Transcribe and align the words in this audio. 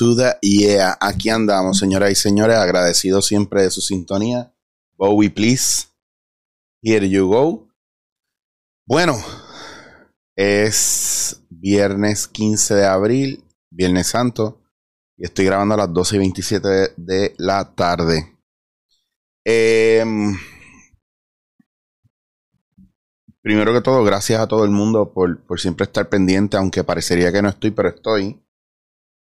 the 0.00 0.38
yeah. 0.40 0.96
Aquí 1.00 1.28
andamos, 1.28 1.78
señoras 1.78 2.10
y 2.10 2.14
señores, 2.14 2.56
agradecidos 2.56 3.26
siempre 3.26 3.62
de 3.62 3.70
su 3.70 3.80
sintonía. 3.80 4.52
Bowie, 4.96 5.30
please. 5.30 5.88
Here 6.82 7.06
you 7.08 7.28
go. 7.28 7.68
Bueno, 8.86 9.14
es 10.36 11.42
viernes 11.50 12.26
15 12.26 12.74
de 12.74 12.86
abril, 12.86 13.44
Viernes 13.70 14.08
Santo, 14.08 14.62
y 15.18 15.24
estoy 15.24 15.44
grabando 15.44 15.74
a 15.74 15.78
las 15.78 15.92
12 15.92 16.16
y 16.16 16.18
27 16.18 16.68
de, 16.96 17.34
la 17.36 17.74
tarde. 17.74 18.38
Em, 19.44 20.34
primero 23.42 23.74
que 23.74 23.82
todo, 23.82 24.02
gracias 24.02 24.40
a 24.40 24.48
todo 24.48 24.64
el 24.64 24.70
mundo 24.70 25.12
por, 25.12 25.40
por 25.42 25.60
siempre 25.60 25.84
estar 25.84 26.08
pendiente, 26.08 26.56
aunque 26.56 26.82
parecería 26.82 27.30
que 27.30 27.42
no 27.42 27.50
estoy, 27.50 27.70
pero 27.70 27.90
estoy. 27.90 28.40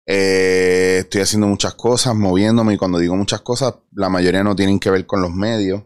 Eh, 0.06 0.98
estoy 1.00 1.20
haciendo 1.20 1.46
muchas 1.46 1.74
cosas, 1.74 2.14
moviéndome, 2.14 2.74
y 2.74 2.76
cuando 2.78 2.98
digo 2.98 3.16
muchas 3.16 3.40
cosas, 3.42 3.74
la 3.92 4.08
mayoría 4.08 4.42
no 4.42 4.56
tienen 4.56 4.80
que 4.80 4.90
ver 4.90 5.06
con 5.06 5.22
los 5.22 5.30
medios, 5.32 5.84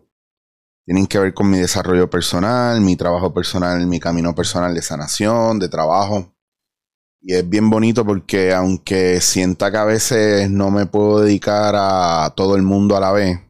tienen 0.85 1.07
que 1.07 1.19
ver 1.19 1.35
con 1.35 1.51
mi 1.51 1.59
desarrollo 1.59 2.09
personal, 2.11 2.81
mi 2.81 2.97
trabajo 2.97 3.33
personal, 3.33 3.87
mi 3.87 4.01
camino 4.01 4.35
personal 4.35 4.75
de 4.75 4.83
sanación, 4.83 5.59
de 5.59 5.69
trabajo. 5.69 6.35
Y 7.21 7.35
es 7.35 7.49
bien 7.49 7.71
bonito 7.71 8.05
porque 8.05 8.53
aunque 8.53 9.21
sienta 9.21 9.71
que 9.71 9.79
a 9.79 9.85
veces 9.85 10.51
no 10.51 10.71
me 10.71 10.87
puedo 10.87 11.21
dedicar 11.21 11.75
a 11.77 12.33
todo 12.37 12.57
el 12.57 12.63
mundo 12.63 12.97
a 12.97 13.01
la 13.01 13.13
vez, 13.13 13.41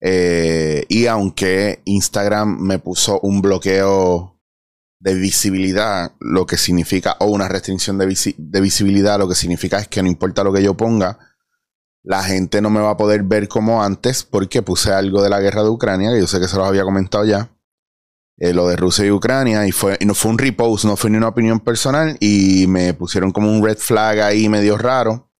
eh, 0.00 0.84
y 0.88 1.06
aunque 1.06 1.80
Instagram 1.84 2.58
me 2.60 2.78
puso 2.78 3.20
un 3.20 3.40
bloqueo 3.40 4.31
de 5.02 5.14
visibilidad, 5.14 6.12
lo 6.20 6.46
que 6.46 6.56
significa, 6.56 7.16
o 7.18 7.26
una 7.26 7.48
restricción 7.48 7.98
de, 7.98 8.06
visibilidad, 8.60 9.18
lo 9.18 9.28
que 9.28 9.34
significa 9.34 9.80
es 9.80 9.88
que 9.88 10.00
no 10.00 10.08
importa 10.08 10.44
lo 10.44 10.52
que 10.52 10.62
yo 10.62 10.76
ponga, 10.76 11.18
la 12.04 12.22
gente 12.22 12.60
no 12.60 12.70
me 12.70 12.80
va 12.80 12.90
a 12.90 12.96
poder 12.96 13.24
ver 13.24 13.48
como 13.48 13.82
antes 13.82 14.22
porque 14.22 14.62
puse 14.62 14.92
algo 14.92 15.20
de 15.20 15.28
la 15.28 15.40
guerra 15.40 15.64
de 15.64 15.70
Ucrania, 15.70 16.12
que 16.12 16.20
yo 16.20 16.28
sé 16.28 16.38
que 16.38 16.46
se 16.46 16.56
los 16.56 16.68
había 16.68 16.84
comentado 16.84 17.24
ya, 17.24 17.50
eh, 18.36 18.54
lo 18.54 18.68
de 18.68 18.76
Rusia 18.76 19.04
y 19.04 19.10
Ucrania, 19.10 19.66
y, 19.66 19.72
fue, 19.72 19.98
no 20.06 20.14
fue 20.14 20.30
un 20.30 20.38
repost, 20.38 20.84
no 20.84 20.96
fue 20.96 21.10
ni 21.10 21.16
una 21.16 21.28
opinión 21.28 21.58
personal, 21.58 22.16
y 22.20 22.68
me 22.68 22.94
pusieron 22.94 23.32
como 23.32 23.50
un 23.50 23.64
red 23.64 23.78
flag 23.78 24.20
ahí 24.20 24.48
medio 24.48 24.78
raro. 24.78 25.32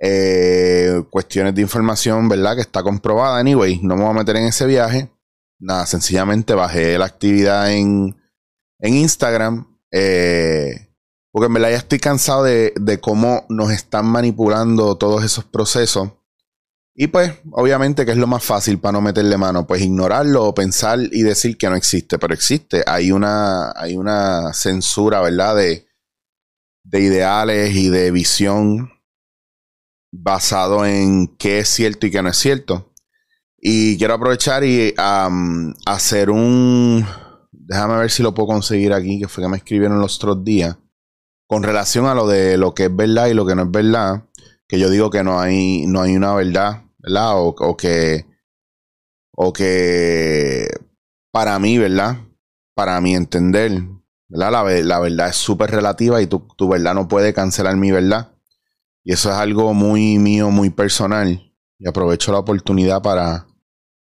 Eh, 0.00 1.02
cuestiones 1.10 1.54
de 1.56 1.62
información, 1.62 2.28
¿verdad? 2.28 2.54
Que 2.54 2.60
está 2.60 2.84
comprobada, 2.84 3.38
anyway, 3.40 3.80
no 3.82 3.96
me 3.96 4.02
voy 4.02 4.10
a 4.12 4.18
meter 4.18 4.36
en 4.36 4.44
ese 4.44 4.66
viaje. 4.66 5.10
Nada, 5.58 5.84
sencillamente 5.86 6.54
bajé 6.54 6.96
la 6.96 7.06
actividad 7.06 7.72
en, 7.72 8.14
en 8.78 8.94
Instagram. 8.94 9.66
Eh, 9.90 10.88
porque 11.34 11.46
en 11.46 11.54
verdad 11.54 11.70
ya 11.70 11.76
estoy 11.78 11.98
cansado 11.98 12.44
de, 12.44 13.00
cómo 13.00 13.44
nos 13.48 13.72
están 13.72 14.06
manipulando 14.06 14.96
todos 14.96 15.24
esos 15.24 15.44
procesos. 15.44 16.10
Y 16.94 17.08
pues, 17.08 17.32
obviamente, 17.50 18.06
que 18.06 18.12
es 18.12 18.16
lo 18.16 18.28
más 18.28 18.44
fácil 18.44 18.78
para 18.78 18.92
no 18.92 19.00
meterle 19.00 19.36
mano, 19.36 19.66
pues 19.66 19.82
ignorarlo 19.82 20.44
o 20.44 20.54
pensar 20.54 21.00
y 21.10 21.22
decir 21.22 21.58
que 21.58 21.68
no 21.68 21.74
existe, 21.74 22.20
pero 22.20 22.34
existe. 22.34 22.84
Hay 22.86 23.10
una, 23.10 23.72
hay 23.74 23.96
una 23.96 24.52
censura, 24.52 25.20
¿verdad? 25.20 25.56
De, 25.56 25.88
de 26.84 27.00
ideales 27.00 27.74
y 27.74 27.88
de 27.88 28.12
visión 28.12 28.92
basado 30.12 30.86
en 30.86 31.26
qué 31.36 31.58
es 31.58 31.68
cierto 31.68 32.06
y 32.06 32.12
qué 32.12 32.22
no 32.22 32.28
es 32.28 32.36
cierto. 32.36 32.92
Y 33.58 33.98
quiero 33.98 34.14
aprovechar 34.14 34.62
y 34.62 34.94
hacer 34.96 36.30
un, 36.30 37.04
déjame 37.66 37.96
ver 37.98 38.10
si 38.10 38.22
lo 38.22 38.34
puedo 38.34 38.48
conseguir 38.48 38.92
aquí, 38.92 39.20
que 39.20 39.28
fue 39.28 39.42
que 39.42 39.48
me 39.48 39.56
escribieron 39.56 40.00
los 40.00 40.16
otros 40.16 40.44
días, 40.44 40.76
con 41.46 41.62
relación 41.62 42.06
a 42.06 42.14
lo 42.14 42.26
de 42.26 42.56
lo 42.56 42.74
que 42.74 42.84
es 42.84 42.96
verdad 42.96 43.26
y 43.26 43.34
lo 43.34 43.46
que 43.46 43.54
no 43.54 43.62
es 43.62 43.70
verdad, 43.70 44.24
que 44.66 44.78
yo 44.78 44.90
digo 44.90 45.10
que 45.10 45.22
no 45.22 45.40
hay, 45.40 45.86
no 45.86 46.02
hay 46.02 46.16
una 46.16 46.34
verdad, 46.34 46.84
¿verdad? 46.98 47.32
O, 47.36 47.76
que, 47.76 48.26
o 49.32 49.52
que 49.52 50.68
para 51.32 51.58
mí, 51.58 51.78
¿verdad? 51.78 52.18
Para 52.74 53.00
mi 53.00 53.14
entender, 53.14 53.82
¿verdad? 54.28 54.52
La, 54.52 54.82
la 54.82 55.00
verdad 55.00 55.28
es 55.28 55.36
súper 55.36 55.70
relativa 55.70 56.20
y 56.22 56.26
tu, 56.26 56.40
tu 56.56 56.68
verdad 56.68 56.94
no 56.94 57.08
puede 57.08 57.34
cancelar 57.34 57.76
mi 57.76 57.90
verdad. 57.90 58.32
Y 59.04 59.12
eso 59.12 59.30
es 59.30 59.36
algo 59.36 59.74
muy 59.74 60.18
mío, 60.18 60.50
muy 60.50 60.70
personal. 60.70 61.52
Y 61.78 61.88
aprovecho 61.88 62.32
la 62.32 62.38
oportunidad 62.38 63.02
para 63.02 63.46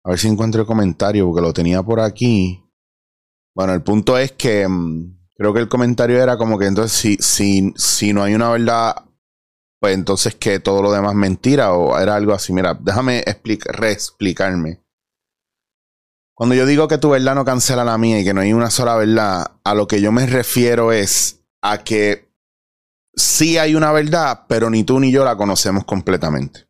a 0.03 0.09
ver 0.09 0.19
si 0.19 0.27
encuentro 0.27 0.61
el 0.61 0.67
comentario, 0.67 1.25
porque 1.27 1.41
lo 1.41 1.53
tenía 1.53 1.83
por 1.83 1.99
aquí. 1.99 2.63
Bueno, 3.59 3.73
el 3.73 3.81
punto 3.81 4.17
es 4.17 4.31
que 4.31 4.65
mm, 4.65 5.33
creo 5.35 5.53
que 5.53 5.59
el 5.59 5.67
comentario 5.67 6.23
era 6.23 6.37
como 6.37 6.57
que 6.57 6.65
entonces 6.65 6.93
si, 6.93 7.17
si, 7.17 7.73
si 7.75 8.13
no 8.13 8.23
hay 8.23 8.33
una 8.33 8.51
verdad, 8.51 9.03
pues 9.81 9.95
entonces 9.95 10.35
que 10.35 10.61
todo 10.61 10.81
lo 10.81 10.93
demás 10.93 11.11
es 11.11 11.17
mentira 11.17 11.73
o 11.73 11.99
era 11.99 12.15
algo 12.15 12.31
así. 12.31 12.53
Mira, 12.53 12.73
déjame 12.79 13.21
reexplicarme. 13.65 14.81
Cuando 16.33 16.55
yo 16.55 16.65
digo 16.65 16.87
que 16.87 16.99
tu 16.99 17.09
verdad 17.09 17.35
no 17.35 17.43
cancela 17.43 17.83
la 17.83 17.97
mía 17.97 18.21
y 18.21 18.23
que 18.23 18.33
no 18.33 18.39
hay 18.39 18.53
una 18.53 18.69
sola 18.69 18.95
verdad, 18.95 19.51
a 19.61 19.73
lo 19.73 19.89
que 19.89 19.99
yo 19.99 20.13
me 20.13 20.25
refiero 20.25 20.93
es 20.93 21.43
a 21.61 21.79
que 21.79 22.31
sí 23.13 23.57
hay 23.57 23.75
una 23.75 23.91
verdad, 23.91 24.45
pero 24.47 24.69
ni 24.69 24.85
tú 24.85 25.01
ni 25.01 25.11
yo 25.11 25.25
la 25.25 25.35
conocemos 25.35 25.83
completamente. 25.83 26.68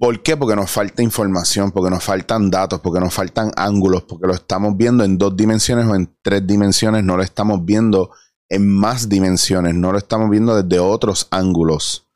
¿Por 0.00 0.22
qué? 0.22 0.34
Porque 0.34 0.56
nos 0.56 0.70
falta 0.70 1.02
información, 1.02 1.72
porque 1.72 1.90
nos 1.90 2.02
faltan 2.02 2.50
datos, 2.50 2.80
porque 2.80 3.00
nos 3.00 3.12
faltan 3.12 3.52
ángulos, 3.54 4.04
porque 4.04 4.26
lo 4.26 4.32
estamos 4.32 4.74
viendo 4.74 5.04
en 5.04 5.18
dos 5.18 5.36
dimensiones 5.36 5.86
o 5.86 5.94
en 5.94 6.16
tres 6.22 6.46
dimensiones, 6.46 7.04
no 7.04 7.18
lo 7.18 7.22
estamos 7.22 7.62
viendo 7.66 8.10
en 8.48 8.66
más 8.66 9.10
dimensiones, 9.10 9.74
no 9.74 9.92
lo 9.92 9.98
estamos 9.98 10.30
viendo 10.30 10.56
desde 10.62 10.80
otros 10.80 11.28
ángulos. 11.30 12.08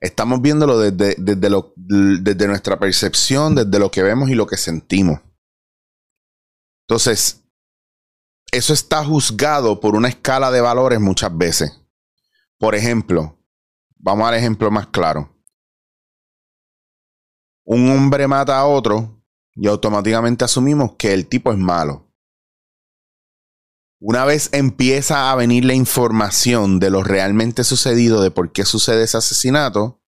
Estamos 0.00 0.42
viéndolo 0.42 0.80
desde, 0.80 1.14
desde, 1.16 1.48
lo, 1.48 1.74
nuestra 1.76 2.76
percepción, 2.80 3.54
desde 3.54 3.78
lo 3.78 3.92
que 3.92 4.02
vemos 4.02 4.30
y 4.30 4.34
lo 4.34 4.48
que 4.48 4.56
sentimos. 4.56 5.20
Entonces, 6.88 7.44
eso 8.50 8.72
está 8.72 9.04
juzgado 9.04 9.78
por 9.78 9.94
una 9.94 10.08
escala 10.08 10.50
de 10.50 10.60
valores 10.60 10.98
muchas 10.98 11.38
veces. 11.38 11.86
Por 12.58 12.74
ejemplo, 12.74 13.38
vamos 13.96 14.26
al 14.26 14.34
ejemplo 14.34 14.72
más 14.72 14.88
claro 14.88 15.37
un 17.70 17.90
hombre 17.90 18.26
mata 18.26 18.58
a 18.58 18.64
otro 18.64 19.22
y 19.54 19.66
automáticamente 19.66 20.42
asumimos 20.42 20.92
que 20.96 21.12
el 21.12 21.28
tipo 21.28 21.52
es 21.52 21.58
malo. 21.58 22.10
Una 24.00 24.24
vez 24.24 24.48
empieza 24.52 25.30
a 25.30 25.34
venir 25.34 25.66
la 25.66 25.74
información 25.74 26.78
de 26.78 26.88
lo 26.88 27.02
realmente 27.02 27.64
sucedido, 27.64 28.22
de 28.22 28.30
por 28.30 28.52
qué 28.52 28.64
sucede 28.64 29.02
ese 29.02 29.18
asesinato, 29.18 30.00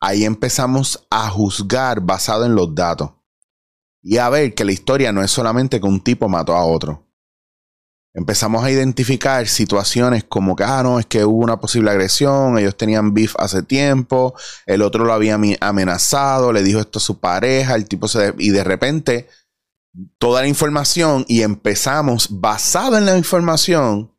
ahí 0.00 0.24
empezamos 0.24 1.06
a 1.08 1.30
juzgar 1.30 2.00
basado 2.00 2.46
en 2.46 2.56
los 2.56 2.74
datos 2.74 3.12
y 4.02 4.16
a 4.16 4.28
ver 4.28 4.54
que 4.54 4.64
la 4.64 4.72
historia 4.72 5.12
no 5.12 5.22
es 5.22 5.30
solamente 5.30 5.80
que 5.80 5.86
un 5.86 6.00
tipo 6.00 6.28
mató 6.28 6.56
a 6.56 6.64
otro 6.64 7.07
empezamos 8.18 8.64
a 8.64 8.70
identificar 8.70 9.46
situaciones 9.46 10.24
como 10.24 10.56
que, 10.56 10.64
ah, 10.64 10.82
no, 10.82 10.98
es 10.98 11.06
que 11.06 11.24
hubo 11.24 11.38
una 11.38 11.60
posible 11.60 11.92
agresión, 11.92 12.58
ellos 12.58 12.76
tenían 12.76 13.14
beef 13.14 13.36
hace 13.38 13.62
tiempo, 13.62 14.34
el 14.66 14.82
otro 14.82 15.04
lo 15.04 15.12
había 15.12 15.38
amenazado, 15.60 16.52
le 16.52 16.64
dijo 16.64 16.80
esto 16.80 16.98
a 16.98 17.02
su 17.02 17.20
pareja, 17.20 17.76
el 17.76 17.86
tipo 17.86 18.08
se... 18.08 18.34
y 18.38 18.50
de 18.50 18.64
repente 18.64 19.28
toda 20.18 20.40
la 20.40 20.48
información 20.48 21.26
y 21.28 21.42
empezamos, 21.42 22.26
basado 22.40 22.98
en 22.98 23.06
la 23.06 23.16
información, 23.16 24.12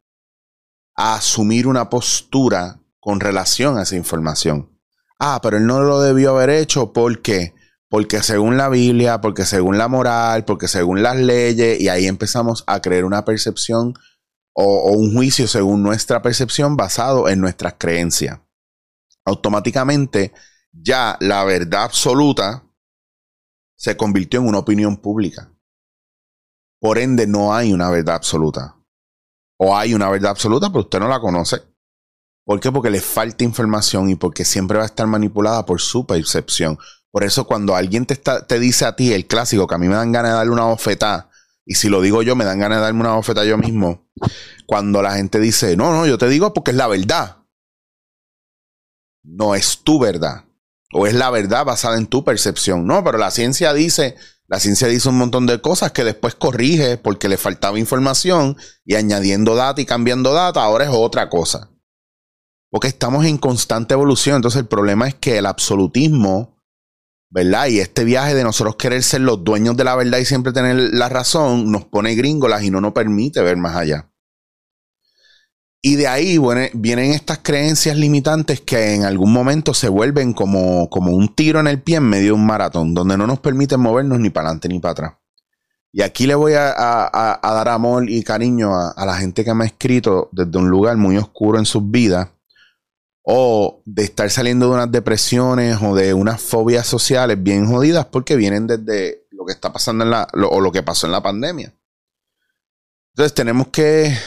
a 0.95 1.15
asumir 1.15 1.67
una 1.67 1.89
postura 1.89 2.79
con 3.01 3.19
relación 3.19 3.77
a 3.77 3.83
esa 3.83 3.97
información. 3.97 4.69
Ah, 5.19 5.41
pero 5.43 5.57
él 5.57 5.65
no 5.65 5.81
lo 5.81 5.99
debió 5.99 6.31
haber 6.37 6.51
hecho 6.51 6.93
porque 6.93 7.53
porque 7.89 8.21
según 8.21 8.55
la 8.55 8.69
Biblia, 8.69 9.19
porque 9.19 9.45
según 9.45 9.77
la 9.77 9.87
moral, 9.87 10.45
porque 10.45 10.67
según 10.67 11.01
las 11.01 11.17
leyes, 11.17 11.79
y 11.81 11.89
ahí 11.89 12.05
empezamos 12.05 12.63
a 12.67 12.81
creer 12.81 13.03
una 13.03 13.25
percepción 13.25 13.95
o, 14.53 14.91
un 14.91 15.13
juicio 15.13 15.47
según 15.47 15.81
nuestra 15.81 16.21
percepción 16.21 16.77
basado 16.77 17.27
en 17.29 17.41
nuestras 17.41 17.75
creencias. 17.77 18.39
Automáticamente 19.25 20.33
ya 20.71 21.17
la 21.19 21.43
verdad 21.43 21.83
absoluta 21.83 22.63
se 23.75 23.97
convirtió 23.97 24.39
en 24.41 24.47
una 24.47 24.59
opinión 24.59 24.97
pública. 24.97 25.51
Por 26.79 26.97
ende, 26.97 27.25
no 27.27 27.53
hay 27.53 27.73
una 27.73 27.89
verdad 27.89 28.15
absoluta. 28.15 28.75
O 29.57 29.75
hay 29.75 29.93
una 29.93 30.09
verdad 30.09 30.31
absoluta, 30.31 30.69
pero 30.69 30.81
usted 30.81 30.99
no 30.99 31.07
la 31.07 31.19
conoce. 31.19 31.61
¿Por 32.45 32.59
qué? 32.59 32.71
Porque 32.71 32.89
le 32.89 33.01
falta 33.01 33.43
información 33.43 34.09
y 34.09 34.15
porque 34.15 34.45
siempre 34.45 34.77
va 34.77 34.83
a 34.83 34.87
estar 34.87 35.07
manipulada 35.07 35.65
por 35.65 35.81
su 35.81 36.05
percepción. 36.05 36.77
Por 37.11 37.23
eso 37.23 37.45
cuando 37.45 37.75
alguien 37.75 38.05
te, 38.05 38.15
te 38.15 38.59
dice 38.59 38.85
a 38.85 38.95
ti 38.95 39.13
el 39.13 39.25
clásico, 39.25 39.67
que 39.67 39.75
a 39.75 39.79
mí 39.79 39.87
me 39.87 39.95
dan 39.95 40.11
ganas 40.11 40.31
de 40.31 40.37
darle 40.37 40.51
una 40.51 40.65
bofetada, 40.65 41.29
y 41.65 41.75
si 41.75 41.89
lo 41.89 42.01
digo 42.01 42.23
yo, 42.23 42.35
me 42.35 42.45
dan 42.45 42.59
ganas 42.59 42.79
de 42.79 42.83
darme 42.83 43.01
una 43.01 43.13
bofetada 43.13 43.45
yo 43.45 43.57
mismo, 43.57 44.07
cuando 44.65 45.01
la 45.01 45.13
gente 45.15 45.39
dice, 45.39 45.75
no, 45.77 45.91
no, 45.91 46.05
yo 46.05 46.17
te 46.17 46.27
digo 46.29 46.53
porque 46.53 46.71
es 46.71 46.77
la 46.77 46.87
verdad. 46.87 47.37
No 49.23 49.53
es 49.55 49.79
tu 49.83 49.99
verdad. 49.99 50.45
O 50.93 51.05
es 51.05 51.13
la 51.13 51.29
verdad 51.29 51.65
basada 51.65 51.97
en 51.97 52.07
tu 52.07 52.23
percepción. 52.23 52.87
No, 52.87 53.03
pero 53.03 53.17
la 53.19 53.29
ciencia 53.29 53.73
dice, 53.73 54.15
la 54.47 54.59
ciencia 54.59 54.87
dice 54.87 55.09
un 55.09 55.17
montón 55.17 55.45
de 55.45 55.61
cosas 55.61 55.91
que 55.91 56.03
después 56.03 56.33
corrige 56.35 56.97
porque 56.97 57.29
le 57.29 57.37
faltaba 57.37 57.77
información 57.77 58.57
y 58.85 58.95
añadiendo 58.95 59.55
data 59.55 59.81
y 59.81 59.85
cambiando 59.85 60.33
data, 60.33 60.63
ahora 60.63 60.85
es 60.85 60.91
otra 60.91 61.29
cosa. 61.29 61.69
porque 62.71 62.87
estamos 62.87 63.25
en 63.25 63.37
constante 63.37 63.93
evolución. 63.93 64.37
Entonces 64.37 64.61
el 64.61 64.67
problema 64.67 65.07
es 65.07 65.15
que 65.15 65.37
el 65.37 65.45
absolutismo, 65.45 66.58
¿verdad? 67.29 67.67
Y 67.67 67.79
este 67.79 68.03
viaje 68.03 68.35
de 68.35 68.43
nosotros 68.43 68.75
querer 68.75 69.03
ser 69.03 69.21
los 69.21 69.43
dueños 69.43 69.77
de 69.77 69.83
la 69.83 69.95
verdad 69.95 70.17
y 70.17 70.25
siempre 70.25 70.53
tener 70.53 70.75
la 70.75 71.09
razón, 71.09 71.71
nos 71.71 71.85
pone 71.85 72.15
gringolas 72.15 72.63
y 72.63 72.71
no 72.71 72.81
nos 72.81 72.93
permite 72.93 73.41
ver 73.41 73.57
más 73.57 73.75
allá. 73.75 74.09
Y 75.81 75.95
de 75.95 76.07
ahí 76.07 76.37
vienen 76.73 77.11
estas 77.11 77.39
creencias 77.39 77.95
limitantes 77.95 78.59
que 78.59 78.95
en 78.95 79.05
algún 79.05 79.31
momento 79.31 79.73
se 79.73 79.87
vuelven 79.87 80.33
como, 80.33 80.89
como 80.89 81.13
un 81.13 81.33
tiro 81.33 81.61
en 81.61 81.67
el 81.67 81.81
pie 81.81 81.97
en 81.97 82.03
medio 82.03 82.27
de 82.27 82.31
un 82.33 82.45
maratón, 82.45 82.93
donde 82.93 83.17
no 83.17 83.25
nos 83.25 83.39
permiten 83.39 83.79
movernos 83.79 84.19
ni 84.19 84.29
para 84.29 84.49
adelante 84.49 84.67
ni 84.67 84.79
para 84.79 84.91
atrás. 84.91 85.13
Y 85.91 86.01
aquí 86.01 86.27
le 86.27 86.35
voy 86.35 86.53
a, 86.53 87.39
dar 87.41 87.67
amor 87.69 88.09
y 88.09 88.23
cariño 88.23 88.75
a, 88.75 89.05
la 89.05 89.15
gente 89.15 89.45
que 89.45 89.53
me 89.53 89.63
ha 89.63 89.67
escrito 89.67 90.29
desde 90.33 90.57
un 90.57 90.69
lugar 90.69 90.97
muy 90.97 91.17
oscuro 91.17 91.57
en 91.57 91.65
sus 91.65 91.89
vidas, 91.89 92.29
o 93.31 93.83
de 93.85 94.05
estar 94.05 94.27
saliendo 94.31 94.65
de 94.67 94.73
unas 94.73 94.91
depresiones 94.91 95.77
o 95.83 95.93
de 95.93 96.15
unas 96.15 96.41
fobias 96.41 96.87
sociales 96.87 97.37
bien 97.41 97.67
jodidas 97.67 98.07
porque 98.07 98.35
vienen 98.35 98.65
desde 98.65 99.27
lo 99.29 99.45
que 99.45 99.53
está 99.53 99.71
pasando 99.71 100.03
en 100.03 100.09
la, 100.09 100.27
o 100.33 100.59
lo 100.59 100.71
que 100.71 100.81
pasó 100.81 101.05
en 101.05 101.11
la 101.11 101.21
pandemia. 101.21 101.71
Entonces 103.13 103.35
tenemos 103.35 103.67
que 103.67 104.17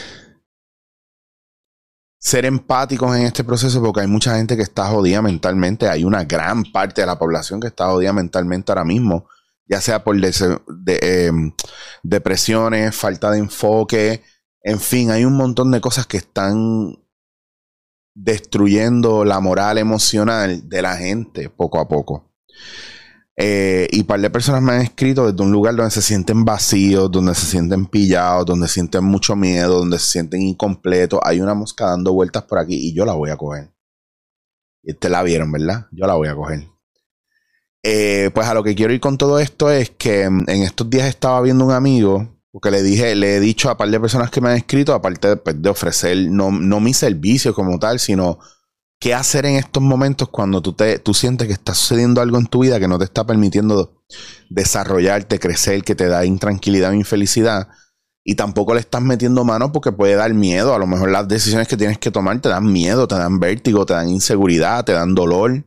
ser 2.16 2.44
empáticos 2.44 3.16
en 3.16 3.24
este 3.24 3.42
proceso 3.42 3.82
porque 3.82 4.02
hay 4.02 4.06
mucha 4.06 4.36
gente 4.36 4.56
que 4.56 4.62
está 4.62 4.86
jodida 4.86 5.20
mentalmente. 5.20 5.88
Hay 5.88 6.04
una 6.04 6.22
gran 6.22 6.62
parte 6.62 7.00
de 7.00 7.08
la 7.08 7.18
población 7.18 7.58
que 7.58 7.66
está 7.66 7.86
jodida 7.86 8.12
mentalmente 8.12 8.70
ahora 8.70 8.84
mismo, 8.84 9.26
ya 9.66 9.80
sea 9.80 10.04
por 10.04 10.14
em, 10.14 11.52
depresiones, 12.04 12.94
falta 12.94 13.32
de 13.32 13.38
enfoque, 13.38 14.22
en 14.62 14.78
fin, 14.78 15.10
hay 15.10 15.24
un 15.24 15.32
montón 15.32 15.72
de 15.72 15.80
cosas 15.80 16.06
que 16.06 16.18
están 16.18 17.01
destruyendo 18.14 19.24
la 19.24 19.40
moral 19.40 19.78
emocional 19.78 20.68
de 20.68 20.82
la 20.82 20.96
gente 20.96 21.48
poco 21.48 21.80
a 21.80 21.88
poco. 21.88 22.30
Eh, 23.36 23.88
y 23.90 24.00
un 24.00 24.06
par 24.06 24.20
de 24.20 24.30
personas 24.30 24.62
me 24.62 24.72
han 24.72 24.82
escrito 24.82 25.30
desde 25.30 25.42
un 25.42 25.52
lugar 25.52 25.74
donde 25.74 25.90
se 25.90 26.02
sienten 26.02 26.44
vacíos, 26.44 27.10
donde 27.10 27.34
se 27.34 27.46
sienten 27.46 27.86
pillados, 27.86 28.46
donde 28.46 28.68
sienten 28.68 29.04
mucho 29.04 29.34
miedo, 29.36 29.78
donde 29.78 29.98
se 29.98 30.06
sienten 30.06 30.42
incompletos. 30.42 31.20
Hay 31.24 31.40
una 31.40 31.54
mosca 31.54 31.86
dando 31.86 32.12
vueltas 32.12 32.44
por 32.44 32.58
aquí 32.58 32.74
y 32.74 32.94
yo 32.94 33.04
la 33.04 33.14
voy 33.14 33.30
a 33.30 33.36
coger. 33.36 33.72
Y 34.82 34.94
te 34.94 35.08
la 35.08 35.22
vieron, 35.22 35.50
¿verdad? 35.50 35.86
Yo 35.92 36.06
la 36.06 36.14
voy 36.14 36.28
a 36.28 36.34
coger. 36.34 36.68
Eh, 37.84 38.30
pues 38.32 38.46
a 38.46 38.54
lo 38.54 38.62
que 38.62 38.76
quiero 38.76 38.92
ir 38.92 39.00
con 39.00 39.18
todo 39.18 39.40
esto 39.40 39.70
es 39.70 39.90
que 39.90 40.28
mm, 40.28 40.44
en 40.48 40.62
estos 40.62 40.88
días 40.88 41.08
estaba 41.08 41.40
viendo 41.40 41.64
un 41.64 41.72
amigo, 41.72 42.31
porque 42.52 42.70
le 42.70 42.82
dije, 42.82 43.14
le 43.16 43.36
he 43.36 43.40
dicho 43.40 43.70
a 43.70 43.78
par 43.78 43.90
de 43.90 43.98
personas 43.98 44.30
que 44.30 44.42
me 44.42 44.50
han 44.50 44.56
escrito, 44.56 44.92
aparte 44.92 45.28
de, 45.28 45.36
pues, 45.36 45.60
de 45.60 45.70
ofrecer 45.70 46.16
no, 46.30 46.52
no 46.52 46.80
mi 46.80 46.92
servicio 46.92 47.54
como 47.54 47.78
tal, 47.78 47.98
sino 47.98 48.38
qué 49.00 49.14
hacer 49.14 49.46
en 49.46 49.56
estos 49.56 49.82
momentos 49.82 50.28
cuando 50.28 50.60
tú, 50.60 50.74
te, 50.74 50.98
tú 50.98 51.14
sientes 51.14 51.48
que 51.48 51.54
está 51.54 51.74
sucediendo 51.74 52.20
algo 52.20 52.38
en 52.38 52.46
tu 52.46 52.60
vida 52.60 52.78
que 52.78 52.86
no 52.86 52.98
te 52.98 53.04
está 53.04 53.26
permitiendo 53.26 54.04
desarrollarte, 54.50 55.40
crecer, 55.40 55.82
que 55.82 55.94
te 55.94 56.06
da 56.06 56.26
intranquilidad 56.26 56.90
o 56.90 56.94
infelicidad. 56.94 57.68
Y 58.22 58.36
tampoco 58.36 58.74
le 58.74 58.80
estás 58.80 59.02
metiendo 59.02 59.44
mano 59.44 59.72
porque 59.72 59.90
puede 59.90 60.14
dar 60.14 60.32
miedo. 60.34 60.74
A 60.74 60.78
lo 60.78 60.86
mejor 60.86 61.10
las 61.10 61.26
decisiones 61.26 61.66
que 61.66 61.76
tienes 61.76 61.98
que 61.98 62.12
tomar 62.12 62.40
te 62.40 62.50
dan 62.50 62.70
miedo, 62.70 63.08
te 63.08 63.16
dan 63.16 63.40
vértigo, 63.40 63.86
te 63.86 63.94
dan 63.94 64.08
inseguridad, 64.10 64.84
te 64.84 64.92
dan 64.92 65.14
dolor. 65.14 65.64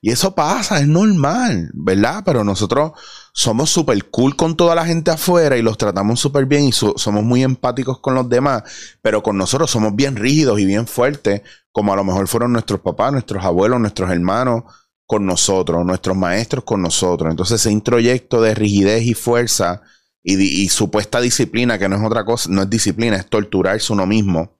Y 0.00 0.10
eso 0.12 0.34
pasa, 0.34 0.78
es 0.78 0.86
normal, 0.86 1.70
¿verdad? 1.74 2.22
Pero 2.24 2.44
nosotros 2.44 2.92
somos 3.32 3.70
súper 3.70 4.04
cool 4.10 4.36
con 4.36 4.56
toda 4.56 4.76
la 4.76 4.86
gente 4.86 5.10
afuera 5.10 5.56
y 5.56 5.62
los 5.62 5.76
tratamos 5.76 6.20
súper 6.20 6.46
bien 6.46 6.64
y 6.64 6.72
somos 6.72 7.24
muy 7.24 7.42
empáticos 7.42 7.98
con 7.98 8.14
los 8.14 8.28
demás, 8.28 8.62
pero 9.02 9.22
con 9.24 9.36
nosotros 9.36 9.70
somos 9.70 9.96
bien 9.96 10.14
rígidos 10.14 10.60
y 10.60 10.66
bien 10.66 10.86
fuertes, 10.86 11.42
como 11.72 11.92
a 11.92 11.96
lo 11.96 12.04
mejor 12.04 12.28
fueron 12.28 12.52
nuestros 12.52 12.80
papás, 12.80 13.10
nuestros 13.10 13.44
abuelos, 13.44 13.80
nuestros 13.80 14.10
hermanos 14.10 14.64
con 15.04 15.26
nosotros, 15.26 15.84
nuestros 15.84 16.16
maestros 16.16 16.62
con 16.64 16.80
nosotros. 16.82 17.30
Entonces 17.30 17.60
ese 17.60 17.72
introyecto 17.72 18.40
de 18.40 18.54
rigidez 18.54 19.02
y 19.02 19.14
fuerza 19.14 19.82
y, 20.22 20.68
supuesta 20.68 21.20
disciplina, 21.20 21.78
que 21.78 21.88
no 21.88 21.96
es 21.96 22.04
otra 22.04 22.24
cosa, 22.24 22.50
no 22.50 22.62
es 22.62 22.70
disciplina, 22.70 23.16
es 23.16 23.26
torturarse 23.26 23.92
uno 23.92 24.06
mismo 24.06 24.57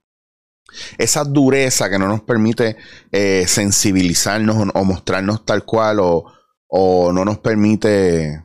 esa 0.98 1.24
dureza 1.24 1.88
que 1.88 1.98
no 1.98 2.08
nos 2.08 2.22
permite 2.22 2.76
eh, 3.12 3.44
sensibilizarnos 3.46 4.68
o, 4.74 4.84
mostrarnos 4.84 5.44
tal 5.44 5.64
cual 5.64 5.98
o, 6.00 6.32
no 7.12 7.24
nos 7.24 7.38
permite 7.38 8.44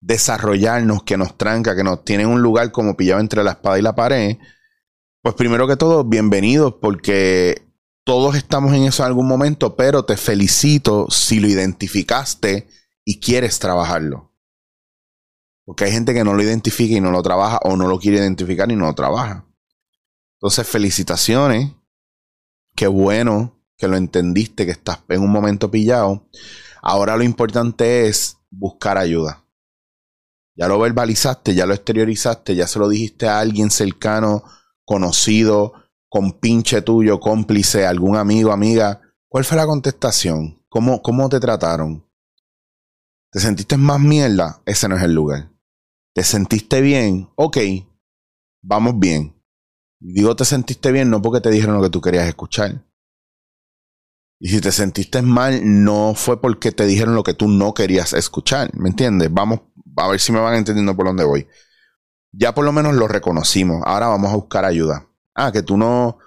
desarrollarnos, 0.00 1.04
que 1.04 1.16
nos 1.16 1.38
tranca, 1.38 1.76
que 1.76 1.84
nos 1.84 2.04
tiene 2.04 2.26
un 2.26 2.42
lugar 2.42 2.72
como 2.72 2.96
pillado 2.96 3.20
entre 3.20 3.44
la 3.44 3.52
espada 3.52 3.78
y 3.78 3.82
la 3.82 3.94
pared, 3.94 4.36
pues 5.22 5.34
primero 5.36 5.68
que 5.68 5.76
todo, 5.76 6.04
bienvenidos 6.04 6.74
porque 6.80 7.68
todos 8.04 8.34
estamos 8.34 8.74
en 8.74 8.84
eso 8.84 9.02
en 9.02 9.06
algún 9.06 9.28
momento, 9.28 9.76
pero 9.76 10.04
te 10.04 10.16
felicito 10.16 11.06
si 11.10 11.38
lo 11.38 11.46
identificaste 11.46 12.68
y 13.04 13.20
quieres 13.20 13.58
trabajarlo. 13.58 14.32
Porque 15.64 15.84
hay 15.84 15.92
gente 15.92 16.12
que 16.12 16.24
no 16.24 16.34
lo 16.34 16.42
identifica 16.42 16.96
y 16.96 17.00
no 17.00 17.12
lo 17.12 17.22
trabaja 17.22 17.60
o 17.62 17.76
no 17.76 17.86
lo 17.86 18.00
quiere 18.00 18.18
identificar 18.18 18.70
y 18.72 18.76
no 18.76 18.86
lo 18.86 18.94
trabaja. 18.94 19.46
Entonces, 20.42 20.66
felicitaciones. 20.66 21.70
Qué 22.74 22.88
bueno 22.88 23.62
que 23.76 23.86
lo 23.86 23.96
entendiste, 23.96 24.66
que 24.66 24.72
estás 24.72 24.98
en 25.08 25.22
un 25.22 25.30
momento 25.30 25.70
pillado. 25.70 26.28
Ahora 26.82 27.16
lo 27.16 27.22
importante 27.22 28.08
es 28.08 28.38
buscar 28.50 28.98
ayuda. 28.98 29.44
Ya 30.56 30.66
lo 30.66 30.80
verbalizaste, 30.80 31.54
ya 31.54 31.64
lo 31.64 31.74
exteriorizaste, 31.74 32.56
ya 32.56 32.66
se 32.66 32.80
lo 32.80 32.88
dijiste 32.88 33.28
a 33.28 33.38
alguien 33.38 33.70
cercano, 33.70 34.42
conocido, 34.84 35.74
con 36.08 36.32
pinche 36.32 36.82
tuyo, 36.82 37.20
cómplice, 37.20 37.86
algún 37.86 38.16
amigo, 38.16 38.50
amiga. 38.50 39.00
¿Cuál 39.28 39.44
fue 39.44 39.56
la 39.56 39.66
contestación? 39.66 40.60
¿Cómo, 40.68 41.02
cómo 41.02 41.28
te 41.28 41.38
trataron? 41.38 42.04
¿Te 43.30 43.38
sentiste 43.38 43.76
más 43.76 44.00
mierda? 44.00 44.60
Ese 44.66 44.88
no 44.88 44.96
es 44.96 45.04
el 45.04 45.14
lugar. 45.14 45.52
¿Te 46.12 46.24
sentiste 46.24 46.80
bien? 46.80 47.30
Ok, 47.36 47.58
vamos 48.60 48.98
bien. 48.98 49.40
Digo, 50.04 50.34
te 50.34 50.44
sentiste 50.44 50.90
bien 50.90 51.10
no 51.10 51.22
porque 51.22 51.40
te 51.40 51.48
dijeron 51.48 51.76
lo 51.76 51.82
que 51.82 51.90
tú 51.90 52.00
querías 52.00 52.26
escuchar. 52.26 52.84
Y 54.40 54.48
si 54.48 54.60
te 54.60 54.72
sentiste 54.72 55.22
mal, 55.22 55.60
no 55.62 56.14
fue 56.16 56.40
porque 56.40 56.72
te 56.72 56.86
dijeron 56.86 57.14
lo 57.14 57.22
que 57.22 57.34
tú 57.34 57.46
no 57.46 57.72
querías 57.72 58.12
escuchar. 58.12 58.76
¿Me 58.76 58.88
entiendes? 58.88 59.32
Vamos 59.32 59.60
a 59.96 60.08
ver 60.08 60.18
si 60.18 60.32
me 60.32 60.40
van 60.40 60.56
entendiendo 60.56 60.96
por 60.96 61.06
dónde 61.06 61.22
voy. 61.22 61.46
Ya 62.32 62.52
por 62.52 62.64
lo 62.64 62.72
menos 62.72 62.94
lo 62.94 63.06
reconocimos. 63.06 63.80
Ahora 63.86 64.08
vamos 64.08 64.32
a 64.32 64.34
buscar 64.34 64.64
ayuda. 64.64 65.06
Ah, 65.36 65.52
que 65.52 65.62
tú 65.62 65.76
no 65.76 66.18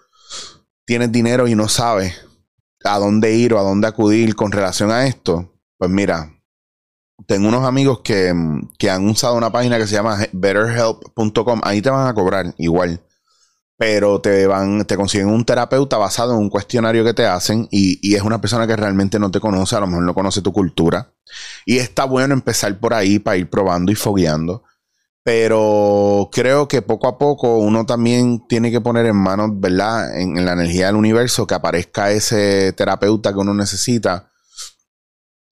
tienes 0.86 1.12
dinero 1.12 1.46
y 1.46 1.55
no 1.55 1.67
sabes 1.67 2.25
a 2.86 2.98
dónde 2.98 3.34
ir 3.34 3.53
o 3.53 3.60
a 3.60 3.63
dónde 3.63 3.89
acudir 3.89 4.38
con 4.38 4.53
relación 4.53 4.89
a 4.89 5.05
esto. 5.05 5.53
Pues 5.77 5.91
mira, 5.91 6.32
tengo 7.27 7.50
unos 7.50 7.65
amigos 7.65 8.00
que, 8.05 8.34
que 8.79 8.89
han 8.89 9.05
usado 9.10 9.36
una 9.36 9.51
página 9.51 9.77
que 9.77 9.88
se 9.88 9.96
llama 9.96 10.17
betterhelp.com. 10.32 11.60
Ahí 11.65 11.82
te 11.82 11.89
van 11.89 12.08
a 12.08 12.13
cobrar 12.13 12.55
igual 12.58 13.01
pero 13.77 14.22
te 14.22 14.48
van, 14.48 14.86
te 14.86 14.96
consiguen 14.96 15.27
un 15.27 15.44
terapeuta 15.44 15.98
basado 15.98 16.34
en 16.34 16.39
un 16.39 16.50
cuestionario 16.50 17.03
que 17.03 17.13
te 17.13 17.25
hacen 17.25 17.67
y, 17.72 18.15
es 18.15 18.22
una 18.22 18.39
persona 18.39 18.67
que 18.67 18.75
realmente 18.75 19.20
no 19.20 19.32
te 19.32 19.39
conoce, 19.39 19.75
a 19.75 19.82
lo 19.82 19.88
mejor 19.88 20.03
no 20.03 20.13
conoce 20.13 20.41
tu 20.41 20.53
cultura. 20.53 21.13
Y 21.65 21.77
está 21.77 22.05
bueno 22.05 22.34
empezar 22.34 22.79
por 22.79 22.94
ahí 22.94 23.20
para 23.20 23.38
ir 23.38 23.50
probando 23.50 23.91
y 23.91 23.96
fogueando. 23.96 24.63
Pero 25.24 26.29
creo 26.32 26.67
que 26.67 26.84
poco 26.84 27.08
a 27.08 27.17
poco 27.17 27.58
uno 27.58 27.86
también 27.86 28.48
tiene 28.48 28.72
que 28.72 28.79
poner 28.79 29.08
en 29.08 29.15
manos, 29.15 29.50
¿verdad? 29.55 30.15
En, 30.20 30.38
en 30.38 30.46
la 30.46 30.53
energía 30.53 30.88
del 30.88 30.96
universo 30.96 31.48
que 31.48 31.55
aparezca 31.55 32.12
ese 32.12 32.74
terapeuta 32.74 33.34
que 33.34 33.39
uno 33.39 33.53
necesita 33.55 34.32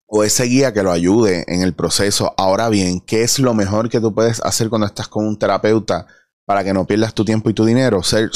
o 0.06 0.24
ese 0.24 0.44
guía 0.44 0.74
que 0.74 0.84
lo 0.84 0.92
ayude 0.92 1.44
en 1.48 1.63
el 1.63 1.74
proceso. 1.74 2.36
Ahora 2.38 2.70
bien, 2.70 3.01
¿qué 3.01 3.24
es 3.24 3.39
lo 3.39 3.56
mejor 3.56 3.89
que 3.89 4.00
tú 4.00 4.13
puedes 4.13 4.39
hacer 4.42 4.70
cuando 4.70 4.86
estás 4.86 5.08
con 5.08 5.25
un 5.25 5.39
terapeuta? 5.39 6.06
Para 6.45 6.63
que 6.63 6.73
no 6.73 6.85
pierdas 6.85 7.13
tu 7.13 7.23
tiempo 7.23 7.50
y 7.50 7.53
tu 7.53 7.65
dinero, 7.65 8.03
ser 8.03 8.29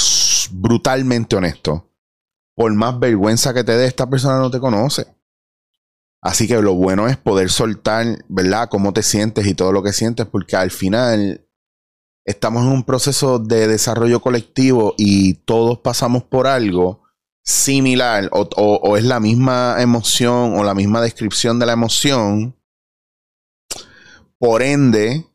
brutalmente 0.52 1.36
honesto. 1.36 1.92
Por 2.56 2.74
más 2.74 3.00
vergüenza 3.00 3.54
que 3.54 3.64
te 3.64 3.74
dé, 3.74 3.86
esta 3.86 4.10
persona 4.10 4.40
no 4.40 4.50
te 4.50 4.60
conoce. 4.60 5.06
Así 6.22 6.48
que 6.48 6.62
lo 6.62 6.74
bueno 6.74 7.08
es 7.08 7.18
poder 7.18 7.50
soltar, 7.50 8.26
¿verdad? 8.28 8.70
Cómo 8.70 8.92
te 8.94 9.04
sientes 9.04 9.46
y 9.46 9.54
todo 9.54 9.72
lo 9.72 9.84
que 9.84 9.94
sientes, 9.94 10.26
porque 10.26 10.56
al 10.56 10.72
final 10.72 11.48
estamos 12.26 12.64
en 12.64 12.72
un 12.72 12.84
proceso 12.84 13.40
de 13.40 13.68
desarrollo 13.68 14.22
colectivo 14.22 14.96
y 14.98 15.36
todos 15.46 15.80
pasamos 15.80 16.24
por 16.24 16.48
algo 16.48 17.04
similar 17.44 18.28
o, 18.34 18.50
o 18.58 18.98
es 18.98 19.06
la 19.06 19.22
misma 19.22 19.78
emoción 19.80 20.58
o 20.58 20.64
la 20.64 20.74
misma 20.74 21.02
descripción 21.02 21.60
de 21.60 21.66
la 21.66 21.74
emoción. 21.74 22.56
Por 24.40 24.62
ende, 24.62 25.26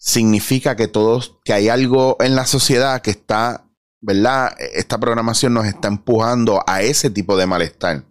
significa 0.00 0.74
que 0.74 0.88
todos, 0.88 1.38
que 1.44 1.52
hay 1.52 1.68
algo 1.68 2.16
en 2.20 2.34
la 2.34 2.46
sociedad 2.46 3.02
que 3.02 3.10
está, 3.10 3.66
¿verdad? 4.00 4.56
Esta 4.58 4.98
programación 4.98 5.54
nos 5.54 5.66
está 5.66 5.88
empujando 5.88 6.64
a 6.66 6.82
ese 6.82 7.10
tipo 7.10 7.36
de 7.36 7.46
malestar. 7.46 8.04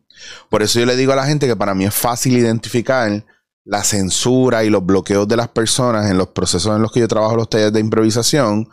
Por 0.49 0.61
eso 0.61 0.79
yo 0.79 0.85
le 0.85 0.95
digo 0.95 1.11
a 1.13 1.17
la 1.17 1.25
gente 1.25 1.47
que 1.47 1.55
para 1.55 1.73
mí 1.73 1.85
es 1.85 1.93
fácil 1.93 2.37
identificar 2.37 3.25
la 3.65 3.83
censura 3.83 4.63
y 4.63 4.69
los 4.69 4.85
bloqueos 4.85 5.27
de 5.27 5.37
las 5.37 5.49
personas 5.49 6.09
en 6.09 6.17
los 6.17 6.29
procesos 6.29 6.75
en 6.75 6.81
los 6.81 6.91
que 6.91 6.99
yo 6.99 7.07
trabajo 7.07 7.35
los 7.35 7.49
talleres 7.49 7.73
de 7.73 7.79
improvisación, 7.79 8.69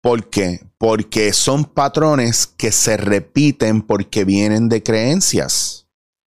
¿Por 0.00 0.30
qué? 0.30 0.60
Porque 0.78 1.32
son 1.32 1.64
patrones 1.64 2.46
que 2.46 2.70
se 2.70 2.96
repiten 2.96 3.82
porque 3.82 4.24
vienen 4.24 4.68
de 4.68 4.82
creencias 4.82 5.77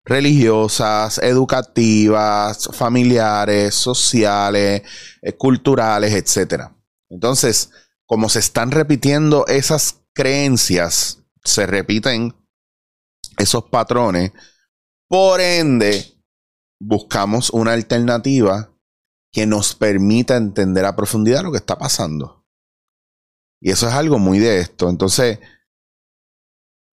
religiosas, 0.04 1.20
educativas, 1.20 2.70
familiares, 2.74 3.76
sociales, 3.76 4.82
eh, 5.22 5.34
culturales, 5.34 6.14
etc. 6.14 6.70
Entonces, 7.10 7.72
como 8.06 8.30
se 8.30 8.40
están 8.40 8.72
repitiendo 8.72 9.46
esas 9.48 10.02
creencias, 10.14 11.24
se 11.44 11.66
repiten 11.66 12.36
esos 13.38 13.66
patrones, 13.66 14.32
por 15.08 15.42
ende, 15.42 16.06
buscamos 16.80 17.50
una 17.52 17.74
alternativa 17.74 18.72
que 19.32 19.46
nos 19.46 19.76
permita 19.76 20.36
entender 20.36 20.86
a 20.86 20.96
profundidad 20.96 21.44
lo 21.44 21.52
que 21.52 21.58
está 21.58 21.78
pasando. 21.78 22.46
Y 23.62 23.72
eso 23.72 23.88
es 23.88 23.94
algo 23.94 24.20
muy 24.20 24.40
de 24.40 24.60
esto. 24.60 24.90
Entonces, 24.90 25.40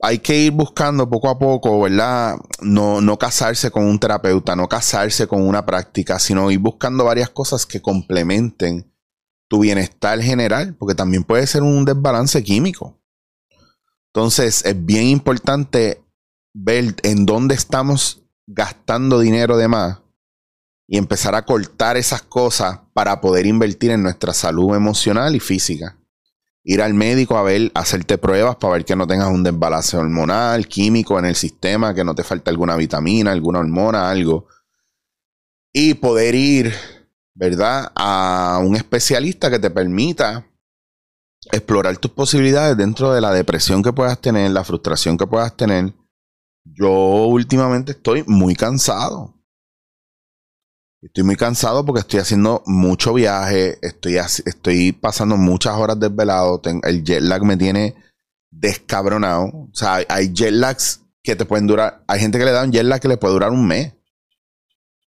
hay 0.00 0.18
que 0.18 0.36
ir 0.36 0.52
buscando 0.52 1.08
poco 1.08 1.28
a 1.28 1.38
poco, 1.38 1.80
¿verdad? 1.80 2.36
No, 2.60 3.00
no 3.00 3.18
casarse 3.18 3.70
con 3.70 3.84
un 3.84 3.98
terapeuta, 3.98 4.54
no 4.54 4.68
casarse 4.68 5.26
con 5.26 5.42
una 5.42 5.66
práctica, 5.66 6.18
sino 6.18 6.50
ir 6.50 6.60
buscando 6.60 7.04
varias 7.04 7.30
cosas 7.30 7.66
que 7.66 7.82
complementen 7.82 8.92
tu 9.48 9.60
bienestar 9.60 10.20
general, 10.20 10.74
porque 10.74 10.94
también 10.94 11.24
puede 11.24 11.46
ser 11.46 11.62
un 11.62 11.84
desbalance 11.84 12.42
químico. 12.44 13.00
Entonces, 14.12 14.64
es 14.64 14.84
bien 14.84 15.06
importante 15.06 16.04
ver 16.54 16.94
en 17.02 17.26
dónde 17.26 17.54
estamos 17.54 18.22
gastando 18.46 19.18
dinero 19.18 19.56
de 19.56 19.68
más 19.68 19.98
y 20.86 20.96
empezar 20.96 21.34
a 21.34 21.44
cortar 21.44 21.96
esas 21.96 22.22
cosas 22.22 22.80
para 22.94 23.20
poder 23.20 23.46
invertir 23.46 23.90
en 23.90 24.02
nuestra 24.02 24.32
salud 24.32 24.74
emocional 24.74 25.34
y 25.34 25.40
física 25.40 25.97
ir 26.68 26.82
al 26.82 26.92
médico 26.92 27.38
a 27.38 27.42
ver, 27.42 27.72
hacerte 27.74 28.18
pruebas 28.18 28.56
para 28.56 28.74
ver 28.74 28.84
que 28.84 28.94
no 28.94 29.06
tengas 29.06 29.28
un 29.28 29.42
desbalance 29.42 29.96
hormonal, 29.96 30.68
químico 30.68 31.18
en 31.18 31.24
el 31.24 31.34
sistema, 31.34 31.94
que 31.94 32.04
no 32.04 32.14
te 32.14 32.22
falte 32.22 32.50
alguna 32.50 32.76
vitamina, 32.76 33.32
alguna 33.32 33.60
hormona, 33.60 34.10
algo. 34.10 34.48
Y 35.72 35.94
poder 35.94 36.34
ir, 36.34 36.74
¿verdad?, 37.34 37.90
a 37.94 38.60
un 38.62 38.76
especialista 38.76 39.50
que 39.50 39.58
te 39.58 39.70
permita 39.70 40.46
explorar 41.50 41.96
tus 41.96 42.10
posibilidades 42.10 42.76
dentro 42.76 43.14
de 43.14 43.22
la 43.22 43.32
depresión 43.32 43.82
que 43.82 43.94
puedas 43.94 44.20
tener, 44.20 44.50
la 44.50 44.62
frustración 44.62 45.16
que 45.16 45.26
puedas 45.26 45.56
tener. 45.56 45.94
Yo 46.64 46.90
últimamente 47.28 47.92
estoy 47.92 48.24
muy 48.26 48.54
cansado. 48.54 49.37
Estoy 51.00 51.22
muy 51.22 51.36
cansado 51.36 51.84
porque 51.84 52.00
estoy 52.00 52.18
haciendo 52.18 52.62
mucho 52.66 53.14
viaje, 53.14 53.78
estoy, 53.82 54.16
estoy 54.16 54.90
pasando 54.90 55.36
muchas 55.36 55.74
horas 55.76 56.00
desvelado, 56.00 56.60
el 56.82 57.04
jet 57.04 57.20
lag 57.20 57.44
me 57.44 57.56
tiene 57.56 57.94
descabronado. 58.50 59.44
O 59.44 59.70
sea, 59.72 60.00
hay 60.08 60.32
jet 60.32 60.50
lags 60.50 61.02
que 61.22 61.36
te 61.36 61.44
pueden 61.44 61.68
durar, 61.68 62.02
hay 62.08 62.18
gente 62.18 62.36
que 62.38 62.44
le 62.44 62.50
da 62.50 62.64
un 62.64 62.72
jet 62.72 62.82
lag 62.82 63.00
que 63.00 63.06
le 63.06 63.16
puede 63.16 63.34
durar 63.34 63.52
un 63.52 63.66
mes. 63.66 63.94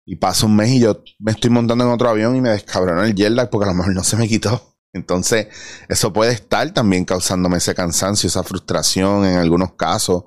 Y 0.05 0.17
pasa 0.17 0.45
un 0.45 0.57
mes 0.57 0.71
y 0.71 0.79
yo 0.81 1.03
me 1.19 1.31
estoy 1.31 1.51
montando 1.51 1.85
en 1.85 1.91
otro 1.91 2.09
avión 2.09 2.35
y 2.35 2.41
me 2.41 2.49
descabronó 2.49 3.03
el 3.03 3.15
jet 3.15 3.31
lag 3.31 3.49
porque 3.49 3.65
a 3.65 3.71
lo 3.71 3.75
mejor 3.75 3.93
no 3.93 4.03
se 4.03 4.17
me 4.17 4.27
quitó. 4.27 4.75
Entonces, 4.91 5.47
eso 5.87 6.11
puede 6.11 6.33
estar 6.33 6.69
también 6.73 7.05
causándome 7.05 7.57
ese 7.57 7.75
cansancio, 7.75 8.27
esa 8.27 8.43
frustración 8.43 9.25
en 9.25 9.37
algunos 9.37 9.73
casos. 9.73 10.25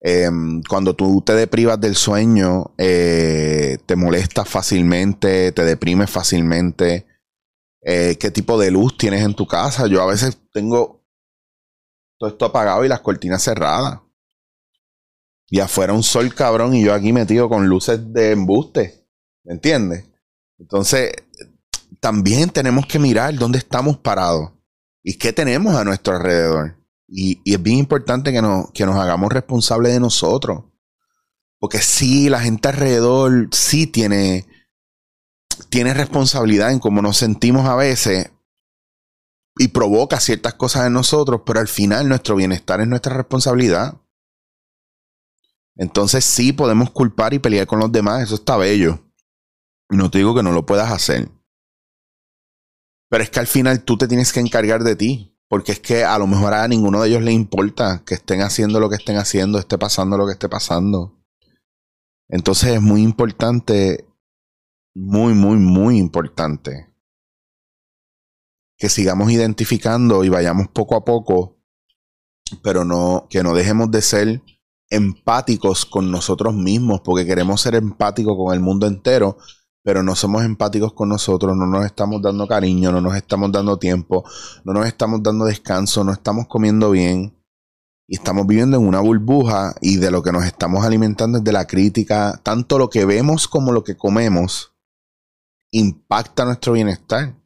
Em, 0.00 0.62
cuando 0.68 0.94
tú 0.94 1.22
te 1.24 1.34
deprivas 1.34 1.80
del 1.80 1.96
sueño, 1.96 2.74
eh, 2.78 3.78
te 3.86 3.96
molestas 3.96 4.48
fácilmente, 4.48 5.52
te 5.52 5.64
deprimes 5.64 6.10
fácilmente. 6.10 7.06
Eh, 7.82 8.16
¿Qué 8.18 8.30
tipo 8.30 8.58
de 8.58 8.70
luz 8.70 8.96
tienes 8.98 9.22
en 9.22 9.34
tu 9.34 9.46
casa? 9.46 9.86
Yo 9.86 10.02
a 10.02 10.06
veces 10.06 10.38
tengo 10.52 11.04
todo 12.18 12.30
esto 12.30 12.44
apagado 12.44 12.84
y 12.84 12.88
las 12.88 13.00
cortinas 13.00 13.42
cerradas. 13.42 14.00
Y 15.48 15.60
afuera 15.60 15.92
un 15.92 16.02
sol 16.02 16.34
cabrón 16.34 16.74
y 16.74 16.84
yo 16.84 16.92
aquí 16.92 17.12
metido 17.12 17.48
con 17.48 17.68
luces 17.68 18.12
de 18.12 18.32
embuste. 18.32 19.06
¿Me 19.44 19.54
entiendes? 19.54 20.04
Entonces, 20.58 21.12
también 22.00 22.50
tenemos 22.50 22.86
que 22.86 22.98
mirar 22.98 23.34
dónde 23.36 23.58
estamos 23.58 23.98
parados 23.98 24.52
y 25.02 25.18
qué 25.18 25.32
tenemos 25.32 25.76
a 25.76 25.84
nuestro 25.84 26.16
alrededor. 26.16 26.75
Y, 27.08 27.40
es 27.50 27.62
bien 27.62 27.78
importante 27.78 28.32
que 28.32 28.42
nos, 28.42 28.70
que 28.72 28.86
nos 28.86 28.96
hagamos 28.96 29.32
responsables 29.32 29.92
de 29.92 30.00
nosotros. 30.00 30.64
Porque 31.58 31.78
sí, 31.78 32.28
la 32.28 32.40
gente 32.40 32.68
alrededor 32.68 33.48
sí 33.52 33.86
tiene, 33.86 34.46
tiene 35.70 35.94
responsabilidad 35.94 36.70
en 36.70 36.78
cómo 36.78 37.02
nos 37.02 37.16
sentimos 37.16 37.66
a 37.66 37.76
veces 37.76 38.30
y 39.58 39.68
provoca 39.68 40.20
ciertas 40.20 40.54
cosas 40.54 40.86
en 40.86 40.92
nosotros, 40.92 41.42
pero 41.46 41.60
al 41.60 41.68
final 41.68 42.08
nuestro 42.08 42.36
bienestar 42.36 42.80
es 42.80 42.88
nuestra 42.88 43.14
responsabilidad. 43.14 44.00
Entonces 45.76 46.24
sí 46.24 46.52
podemos 46.52 46.90
culpar 46.90 47.34
y 47.34 47.38
pelear 47.38 47.66
con 47.66 47.78
los 47.78 47.90
demás, 47.90 48.22
eso 48.22 48.34
está 48.34 48.56
bello. 48.56 49.00
No 49.88 50.10
te 50.10 50.18
digo 50.18 50.34
que 50.34 50.42
no 50.42 50.52
lo 50.52 50.66
puedas 50.66 50.90
hacer. 50.90 51.30
Pero 53.08 53.22
es 53.22 53.30
que 53.30 53.40
al 53.40 53.46
final 53.46 53.82
tú 53.84 53.96
te 53.96 54.08
tienes 54.08 54.32
que 54.32 54.40
encargar 54.40 54.82
de 54.82 54.96
ti. 54.96 55.35
Porque 55.48 55.72
es 55.72 55.80
que 55.80 56.04
a 56.04 56.18
lo 56.18 56.26
mejor 56.26 56.54
a 56.54 56.66
ninguno 56.66 57.00
de 57.00 57.08
ellos 57.08 57.22
le 57.22 57.32
importa 57.32 58.02
que 58.04 58.14
estén 58.14 58.42
haciendo 58.42 58.80
lo 58.80 58.88
que 58.90 58.96
estén 58.96 59.16
haciendo, 59.16 59.58
esté 59.58 59.78
pasando 59.78 60.16
lo 60.16 60.26
que 60.26 60.32
esté 60.32 60.48
pasando. 60.48 61.16
Entonces 62.28 62.70
es 62.70 62.82
muy 62.82 63.02
importante, 63.02 64.08
muy, 64.94 65.34
muy, 65.34 65.58
muy 65.58 65.98
importante, 65.98 66.92
que 68.76 68.88
sigamos 68.88 69.30
identificando 69.30 70.24
y 70.24 70.28
vayamos 70.28 70.68
poco 70.68 70.96
a 70.96 71.04
poco, 71.04 71.56
pero 72.62 72.84
no, 72.84 73.26
que 73.30 73.42
no 73.42 73.54
dejemos 73.54 73.90
de 73.90 74.02
ser 74.02 74.42
empáticos 74.90 75.86
con 75.86 76.10
nosotros 76.10 76.54
mismos, 76.54 77.00
porque 77.02 77.26
queremos 77.26 77.60
ser 77.60 77.74
empáticos 77.76 78.36
con 78.36 78.52
el 78.54 78.60
mundo 78.60 78.86
entero, 78.86 79.38
pero 79.86 80.02
no 80.02 80.16
somos 80.16 80.42
empáticos 80.42 80.94
con 80.94 81.10
nosotros, 81.10 81.56
no 81.56 81.64
nos 81.64 81.86
estamos 81.86 82.20
dando 82.20 82.48
cariño, 82.48 82.90
no 82.90 83.00
nos 83.00 83.14
estamos 83.14 83.52
dando 83.52 83.78
tiempo, 83.78 84.24
no 84.64 84.72
nos 84.72 84.84
estamos 84.84 85.22
dando 85.22 85.44
descanso, 85.44 86.02
no 86.02 86.12
estamos 86.12 86.48
comiendo 86.48 86.90
bien 86.90 87.40
y 88.08 88.16
estamos 88.16 88.48
viviendo 88.48 88.78
en 88.78 88.84
una 88.84 88.98
burbuja 88.98 89.76
y 89.80 89.98
de 89.98 90.10
lo 90.10 90.24
que 90.24 90.32
nos 90.32 90.44
estamos 90.44 90.84
alimentando 90.84 91.38
es 91.38 91.44
de 91.44 91.52
la 91.52 91.68
crítica, 91.68 92.40
tanto 92.42 92.78
lo 92.78 92.90
que 92.90 93.04
vemos 93.04 93.46
como 93.46 93.70
lo 93.70 93.84
que 93.84 93.96
comemos 93.96 94.74
impacta 95.70 96.44
nuestro 96.44 96.72
bienestar. 96.72 97.36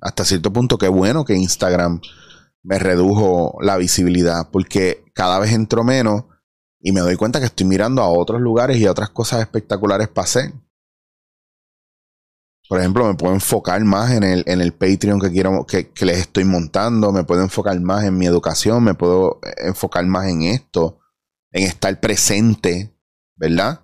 Hasta 0.00 0.24
cierto 0.24 0.52
punto, 0.52 0.78
qué 0.78 0.86
bueno 0.86 1.24
que 1.24 1.34
Instagram 1.34 2.00
me 2.62 2.78
redujo 2.78 3.58
la 3.60 3.76
visibilidad, 3.76 4.50
porque 4.52 5.04
cada 5.14 5.40
vez 5.40 5.52
entro 5.52 5.82
menos 5.82 6.26
y 6.78 6.92
me 6.92 7.00
doy 7.00 7.16
cuenta 7.16 7.40
que 7.40 7.46
estoy 7.46 7.66
mirando 7.66 8.02
a 8.02 8.08
otros 8.08 8.40
lugares 8.40 8.76
y 8.76 8.86
a 8.86 8.92
otras 8.92 9.10
cosas 9.10 9.40
espectaculares 9.40 10.06
para 10.06 10.24
hacer. 10.24 10.67
Por 12.68 12.80
ejemplo, 12.80 13.06
me 13.06 13.14
puedo 13.14 13.32
enfocar 13.32 13.82
más 13.84 14.10
en 14.10 14.22
el, 14.22 14.44
en 14.46 14.60
el 14.60 14.74
Patreon 14.74 15.18
que 15.18 15.30
quiero, 15.30 15.64
que, 15.64 15.88
que, 15.90 16.04
les 16.04 16.18
estoy 16.18 16.44
montando, 16.44 17.12
me 17.12 17.24
puedo 17.24 17.42
enfocar 17.42 17.80
más 17.80 18.04
en 18.04 18.18
mi 18.18 18.26
educación, 18.26 18.84
me 18.84 18.92
puedo 18.94 19.40
enfocar 19.56 20.04
más 20.04 20.28
en 20.28 20.42
esto, 20.42 21.00
en 21.50 21.64
estar 21.64 21.98
presente, 21.98 22.94
¿verdad? 23.36 23.80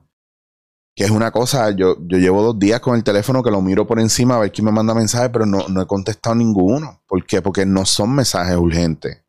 Que 0.94 1.04
es 1.04 1.10
una 1.10 1.30
cosa, 1.30 1.70
yo, 1.70 1.96
yo 2.06 2.18
llevo 2.18 2.42
dos 2.42 2.58
días 2.58 2.80
con 2.80 2.94
el 2.94 3.02
teléfono 3.02 3.42
que 3.42 3.50
lo 3.50 3.62
miro 3.62 3.86
por 3.86 3.98
encima 3.98 4.36
a 4.36 4.40
ver 4.40 4.52
quién 4.52 4.66
me 4.66 4.72
manda 4.72 4.94
mensajes, 4.94 5.30
pero 5.32 5.46
no, 5.46 5.66
no 5.68 5.80
he 5.80 5.86
contestado 5.86 6.36
ninguno. 6.36 7.02
¿Por 7.08 7.24
qué? 7.24 7.40
Porque 7.40 7.64
no 7.64 7.86
son 7.86 8.14
mensajes 8.14 8.56
urgentes. 8.56 9.24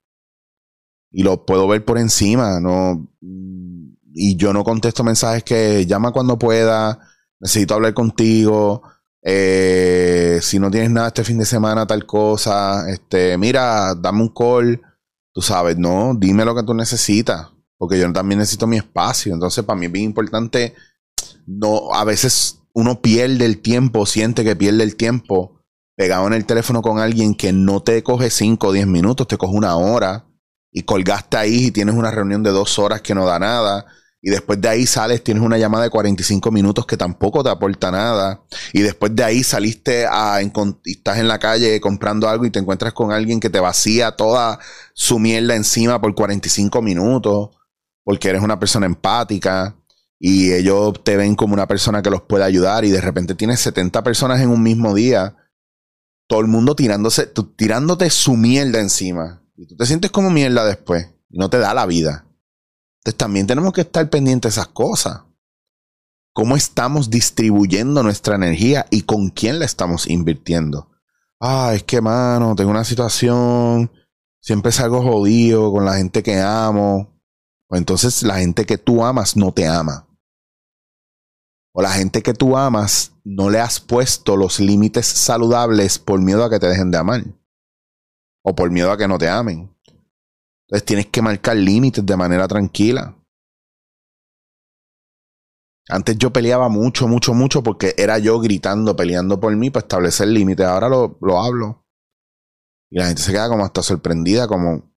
Y 1.12 1.24
lo 1.24 1.46
puedo 1.46 1.66
ver 1.66 1.86
por 1.86 1.98
encima, 1.98 2.60
¿no? 2.60 3.08
Y 3.22 4.36
yo 4.36 4.52
no 4.52 4.66
contesto 4.66 5.04
mensajes 5.04 5.46
que 5.46 5.86
llama 5.86 6.12
cuando 6.12 6.38
pueda, 6.38 7.00
necesito 7.40 7.74
hablar 7.74 7.94
contigo 7.94 8.84
eh, 9.28 10.38
si 10.44 10.60
no 10.60 10.70
tienes 10.70 10.92
nada 10.92 11.08
este 11.08 11.24
fin 11.24 11.40
de 11.40 11.46
semana, 11.46 11.88
tal 11.88 12.06
cosa, 12.06 12.88
este, 12.88 13.36
mira, 13.40 13.96
dame 13.96 14.22
un 14.22 14.30
call, 14.30 14.80
tú 15.34 15.42
sabes, 15.42 15.80
no, 15.80 16.14
dime 16.16 16.46
lo 16.46 16.54
que 16.54 16.62
tú 16.62 16.76
necesitas, 16.76 17.48
porque 17.76 17.98
yo 17.98 18.14
también 18.14 18.38
necesito 18.38 18.68
mi 18.68 18.78
espacio. 18.78 19.34
Entonces, 19.34 19.66
para 19.66 19.80
mí 19.80 19.88
es 19.88 19.92
bien 19.92 20.06
importante, 20.06 20.76
no, 21.48 21.92
a 21.92 22.04
veces 22.04 22.60
uno 22.74 23.02
pierde 23.02 23.46
el 23.46 23.64
tiempo, 23.64 24.06
siente 24.06 24.44
que 24.44 24.56
pierde 24.56 24.84
el 24.84 24.96
tiempo 24.96 25.60
pegado 25.96 26.28
en 26.28 26.34
el 26.34 26.46
teléfono 26.46 26.84
con 26.84 27.00
alguien 27.00 27.34
que 27.34 27.52
no 27.52 27.82
te 27.82 28.04
coge 28.04 28.30
5 28.30 28.68
o 28.68 28.72
10 28.74 28.86
minutos, 28.86 29.28
te 29.28 29.38
coge 29.38 29.56
una 29.56 29.76
hora 29.76 30.28
y 30.72 30.84
colgaste 30.84 31.38
ahí 31.38 31.66
y 31.66 31.72
tienes 31.72 31.96
una 31.96 32.12
reunión 32.12 32.44
de 32.44 32.52
dos 32.52 32.78
horas 32.78 33.02
que 33.02 33.16
no 33.16 33.26
da 33.26 33.40
nada 33.40 33.88
y 34.26 34.32
después 34.32 34.60
de 34.60 34.68
ahí 34.68 34.88
sales, 34.88 35.24
tienes 35.24 35.44
una 35.44 35.60
llamada 35.60 35.84
de 35.84 35.92
45 35.92 36.50
minutos 36.50 36.88
que 36.88 36.98
tampoco 36.98 37.44
te 37.44 37.52
aporta 37.52 37.92
nada, 37.92 38.42
y 38.74 38.82
después 38.82 39.16
de 39.16 39.24
ahí 39.24 39.44
saliste 39.44 40.08
a, 40.10 40.42
y 40.42 40.52
estás 40.92 41.20
en 41.20 41.28
la 41.28 41.38
calle 41.38 41.80
comprando 41.80 42.28
algo 42.28 42.44
y 42.44 42.50
te 42.50 42.58
encuentras 42.58 42.94
con 42.94 43.12
alguien 43.12 43.40
que 43.40 43.52
te 43.52 43.60
vacía 43.60 44.14
toda 44.14 44.58
su 44.96 45.20
mierda 45.20 45.56
encima 45.56 46.02
por 46.02 46.16
45 46.16 46.82
minutos, 46.82 47.50
porque 48.04 48.30
eres 48.30 48.42
una 48.42 48.58
persona 48.58 48.88
empática 48.88 49.76
y 50.18 50.54
ellos 50.54 51.04
te 51.04 51.18
ven 51.18 51.36
como 51.36 51.54
una 51.54 51.68
persona 51.68 52.02
que 52.02 52.10
los 52.10 52.24
puede 52.24 52.46
ayudar 52.46 52.84
y 52.84 52.90
de 52.90 53.02
repente 53.02 53.36
tienes 53.36 53.60
70 53.60 54.02
personas 54.04 54.42
en 54.42 54.50
un 54.50 54.64
mismo 54.64 54.96
día 54.96 55.36
todo 56.28 56.40
el 56.40 56.48
mundo 56.48 56.76
tirándose, 56.76 57.32
tirándote 57.56 58.10
su 58.10 58.36
mierda 58.36 58.80
encima. 58.80 59.44
Y 59.56 59.68
tú 59.68 59.76
te 59.76 59.86
sientes 59.86 60.10
como 60.10 60.32
mierda 60.32 60.66
después. 60.66 61.10
Y 61.30 61.38
no 61.38 61.52
te 61.52 61.60
da 61.60 61.76
la 61.76 61.86
vida. 61.86 62.25
Entonces 63.06 63.18
también 63.20 63.46
tenemos 63.46 63.72
que 63.72 63.82
estar 63.82 64.10
pendientes 64.10 64.56
de 64.56 64.62
esas 64.62 64.74
cosas. 64.74 65.22
¿Cómo 66.34 66.56
estamos 66.56 67.12
distribuyendo 67.12 68.02
nuestra 68.02 68.36
energía 68.36 68.88
y 68.90 69.04
con 69.04 69.30
quién 69.30 69.60
la 69.60 69.66
estamos 69.66 70.10
invirtiendo? 70.10 70.90
Ah, 71.40 71.74
es 71.76 71.84
que, 71.84 72.02
mano, 72.02 72.56
tengo 72.56 72.72
una 72.72 72.84
situación. 72.84 73.92
Siempre 74.42 74.72
salgo 74.72 75.04
jodido 75.04 75.72
con 75.72 75.86
la 75.86 75.98
gente 75.98 76.24
que 76.24 76.42
amo. 76.42 77.16
O 77.70 77.76
entonces 77.76 78.24
la 78.24 78.40
gente 78.40 78.66
que 78.66 78.80
tú 78.80 79.06
amas 79.06 79.38
no 79.38 79.54
te 79.54 79.68
ama. 79.68 80.08
O 81.74 81.84
la 81.84 81.92
gente 81.92 82.24
que 82.24 82.34
tú 82.34 82.58
amas 82.58 83.14
no 83.24 83.52
le 83.52 83.60
has 83.60 83.80
puesto 83.80 84.36
los 84.36 84.60
límites 84.60 85.06
saludables 85.06 86.00
por 86.00 86.20
miedo 86.22 86.44
a 86.44 86.50
que 86.50 86.60
te 86.60 86.68
dejen 86.68 86.90
de 86.90 86.98
amar. 86.98 87.24
O 88.42 88.56
por 88.56 88.72
miedo 88.72 88.92
a 88.92 88.98
que 88.98 89.08
no 89.08 89.20
te 89.20 89.30
amen. 89.30 89.75
Entonces 90.68 90.86
tienes 90.86 91.08
que 91.08 91.22
marcar 91.22 91.56
límites 91.56 92.06
de 92.06 92.18
manera 92.18 92.48
tranquila. 92.48 93.16
Antes 95.88 96.18
yo 96.18 96.34
peleaba 96.34 96.68
mucho, 96.68 97.08
mucho, 97.08 97.34
mucho 97.36 97.62
porque 97.62 97.94
era 97.98 98.18
yo 98.18 98.40
gritando, 98.40 98.96
peleando 98.96 99.40
por 99.40 99.56
mí 99.56 99.70
para 99.70 99.84
establecer 99.84 100.28
límites. 100.28 100.66
Ahora 100.66 100.90
lo, 100.90 101.18
lo 101.22 101.40
hablo. 101.40 101.86
Y 102.90 102.98
la 102.98 103.08
gente 103.08 103.22
se 103.22 103.32
queda 103.32 103.50
como 103.50 103.64
hasta 103.64 103.84
sorprendida, 103.84 104.48
como 104.48 104.96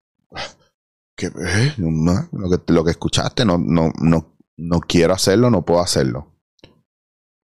que, 1.17 1.27
eh, 1.27 1.75
lo, 1.77 2.51
que 2.51 2.73
lo 2.73 2.85
que 2.85 2.93
escuchaste, 2.93 3.45
no, 3.45 3.59
no, 3.59 3.93
no, 4.01 4.37
no 4.57 4.81
quiero 4.81 5.13
hacerlo, 5.13 5.51
no 5.51 5.65
puedo 5.65 5.81
hacerlo. 5.81 6.35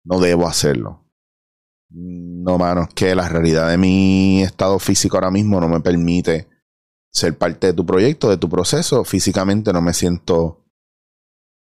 No 0.04 0.20
debo 0.20 0.46
hacerlo. 0.46 1.04
No, 1.90 2.56
mano, 2.56 2.84
es 2.84 2.94
que 2.94 3.14
la 3.14 3.28
realidad 3.28 3.68
de 3.68 3.78
mi 3.78 4.42
estado 4.42 4.78
físico 4.78 5.16
ahora 5.16 5.30
mismo 5.30 5.60
no 5.60 5.68
me 5.68 5.80
permite 5.80 6.48
ser 7.14 7.38
parte 7.38 7.68
de 7.68 7.72
tu 7.72 7.86
proyecto, 7.86 8.28
de 8.28 8.36
tu 8.36 8.48
proceso. 8.48 9.04
Físicamente 9.04 9.72
no 9.72 9.80
me 9.80 9.94
siento 9.94 10.66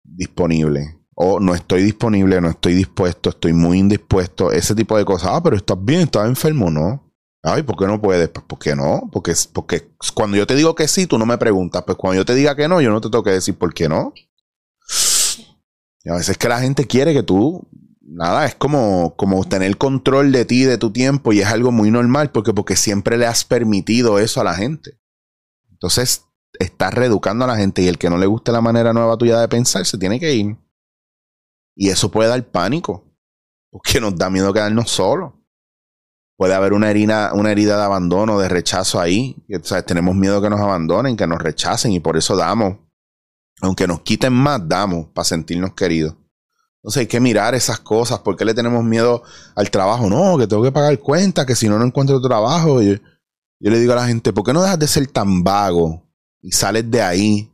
disponible. 0.03 0.99
O 1.13 1.39
no 1.39 1.55
estoy 1.55 1.83
disponible, 1.83 2.41
no 2.41 2.49
estoy 2.49 2.73
dispuesto, 2.73 3.29
estoy 3.29 3.53
muy 3.53 3.79
indispuesto. 3.79 4.51
Ese 4.51 4.75
tipo 4.75 4.97
de 4.97 5.05
cosas. 5.05 5.29
Ah, 5.33 5.41
pero 5.41 5.55
estás 5.55 5.77
bien, 5.79 6.01
estás 6.01 6.27
enfermo, 6.27 6.69
¿no? 6.69 7.13
Ay, 7.43 7.61
¿por 7.61 7.77
qué 7.77 7.85
no 7.85 8.01
puedes? 8.01 8.27
Pues, 8.29 8.45
¿por 8.45 8.59
qué 8.59 8.75
no? 8.75 9.07
Porque, 9.11 9.33
porque 9.53 9.87
cuando 10.15 10.35
yo 10.35 10.47
te 10.47 10.55
digo 10.55 10.73
que 10.73 10.87
sí, 10.87 11.05
tú 11.05 11.17
no 11.19 11.27
me 11.27 11.37
preguntas. 11.37 11.83
Pues 11.85 11.97
cuando 11.97 12.21
yo 12.21 12.25
te 12.25 12.33
diga 12.33 12.55
que 12.55 12.67
no, 12.67 12.81
yo 12.81 12.89
no 12.89 12.99
te 12.99 13.09
tengo 13.09 13.23
que 13.23 13.31
decir 13.31 13.55
por 13.55 13.73
qué 13.73 13.87
no. 13.87 14.13
Y 16.03 16.09
a 16.09 16.15
veces 16.15 16.37
que 16.37 16.49
la 16.49 16.59
gente 16.59 16.85
quiere 16.85 17.13
que 17.13 17.23
tú 17.23 17.67
nada, 18.01 18.45
es 18.45 18.55
como, 18.55 19.15
como 19.15 19.43
tener 19.45 19.77
control 19.77 20.31
de 20.31 20.45
ti, 20.45 20.63
de 20.63 20.77
tu 20.77 20.91
tiempo, 20.91 21.33
y 21.33 21.41
es 21.41 21.47
algo 21.47 21.71
muy 21.71 21.91
normal 21.91 22.31
porque, 22.31 22.53
porque 22.53 22.75
siempre 22.75 23.17
le 23.17 23.25
has 23.25 23.43
permitido 23.43 24.19
eso 24.19 24.41
a 24.41 24.43
la 24.43 24.55
gente. 24.55 24.99
Entonces, 25.85 26.25
estás 26.59 26.95
reeducando 26.95 27.45
a 27.45 27.47
la 27.47 27.57
gente 27.57 27.83
y 27.83 27.87
el 27.87 27.99
que 27.99 28.09
no 28.09 28.17
le 28.17 28.25
guste 28.25 28.51
la 28.51 28.59
manera 28.59 28.91
nueva 28.91 29.17
tuya 29.17 29.39
de 29.39 29.47
pensar 29.47 29.85
se 29.85 29.99
tiene 29.99 30.19
que 30.19 30.33
ir. 30.33 30.57
Y 31.75 31.89
eso 31.89 32.09
puede 32.09 32.27
dar 32.27 32.43
pánico, 32.43 33.03
porque 33.69 34.01
nos 34.01 34.15
da 34.15 34.31
miedo 34.31 34.51
quedarnos 34.51 34.89
solos. 34.89 35.33
Puede 36.37 36.55
haber 36.55 36.73
una 36.73 36.89
herida, 36.89 37.33
una 37.35 37.51
herida 37.51 37.77
de 37.77 37.83
abandono, 37.83 38.39
de 38.39 38.49
rechazo 38.49 38.99
ahí. 38.99 39.35
tenemos 39.85 40.15
miedo 40.15 40.41
que 40.41 40.49
nos 40.49 40.59
abandonen, 40.59 41.15
que 41.15 41.27
nos 41.27 41.37
rechacen 41.37 41.91
y 41.91 41.99
por 41.99 42.17
eso 42.17 42.35
damos. 42.35 42.77
Aunque 43.61 43.85
nos 43.85 44.01
quiten 44.01 44.33
más, 44.33 44.67
damos 44.67 45.09
para 45.09 45.25
sentirnos 45.25 45.73
queridos. 45.75 46.15
Entonces 46.77 47.01
hay 47.01 47.07
que 47.07 47.19
mirar 47.19 47.53
esas 47.53 47.79
cosas. 47.79 48.19
¿Por 48.19 48.35
qué 48.35 48.43
le 48.43 48.55
tenemos 48.55 48.83
miedo 48.83 49.21
al 49.55 49.69
trabajo? 49.69 50.09
No, 50.09 50.35
que 50.39 50.47
tengo 50.47 50.63
que 50.63 50.71
pagar 50.71 50.97
cuenta, 50.97 51.45
que 51.45 51.55
si 51.55 51.69
no, 51.69 51.77
no 51.77 51.85
encuentro 51.85 52.19
trabajo. 52.19 52.81
Yo 53.59 53.71
le 53.71 53.79
digo 53.79 53.93
a 53.93 53.97
la 53.97 54.07
gente, 54.07 54.33
¿por 54.33 54.43
qué 54.43 54.53
no 54.53 54.61
dejas 54.61 54.79
de 54.79 54.87
ser 54.87 55.07
tan 55.07 55.43
vago 55.43 56.03
y 56.41 56.51
sales 56.51 56.89
de 56.89 57.01
ahí 57.01 57.51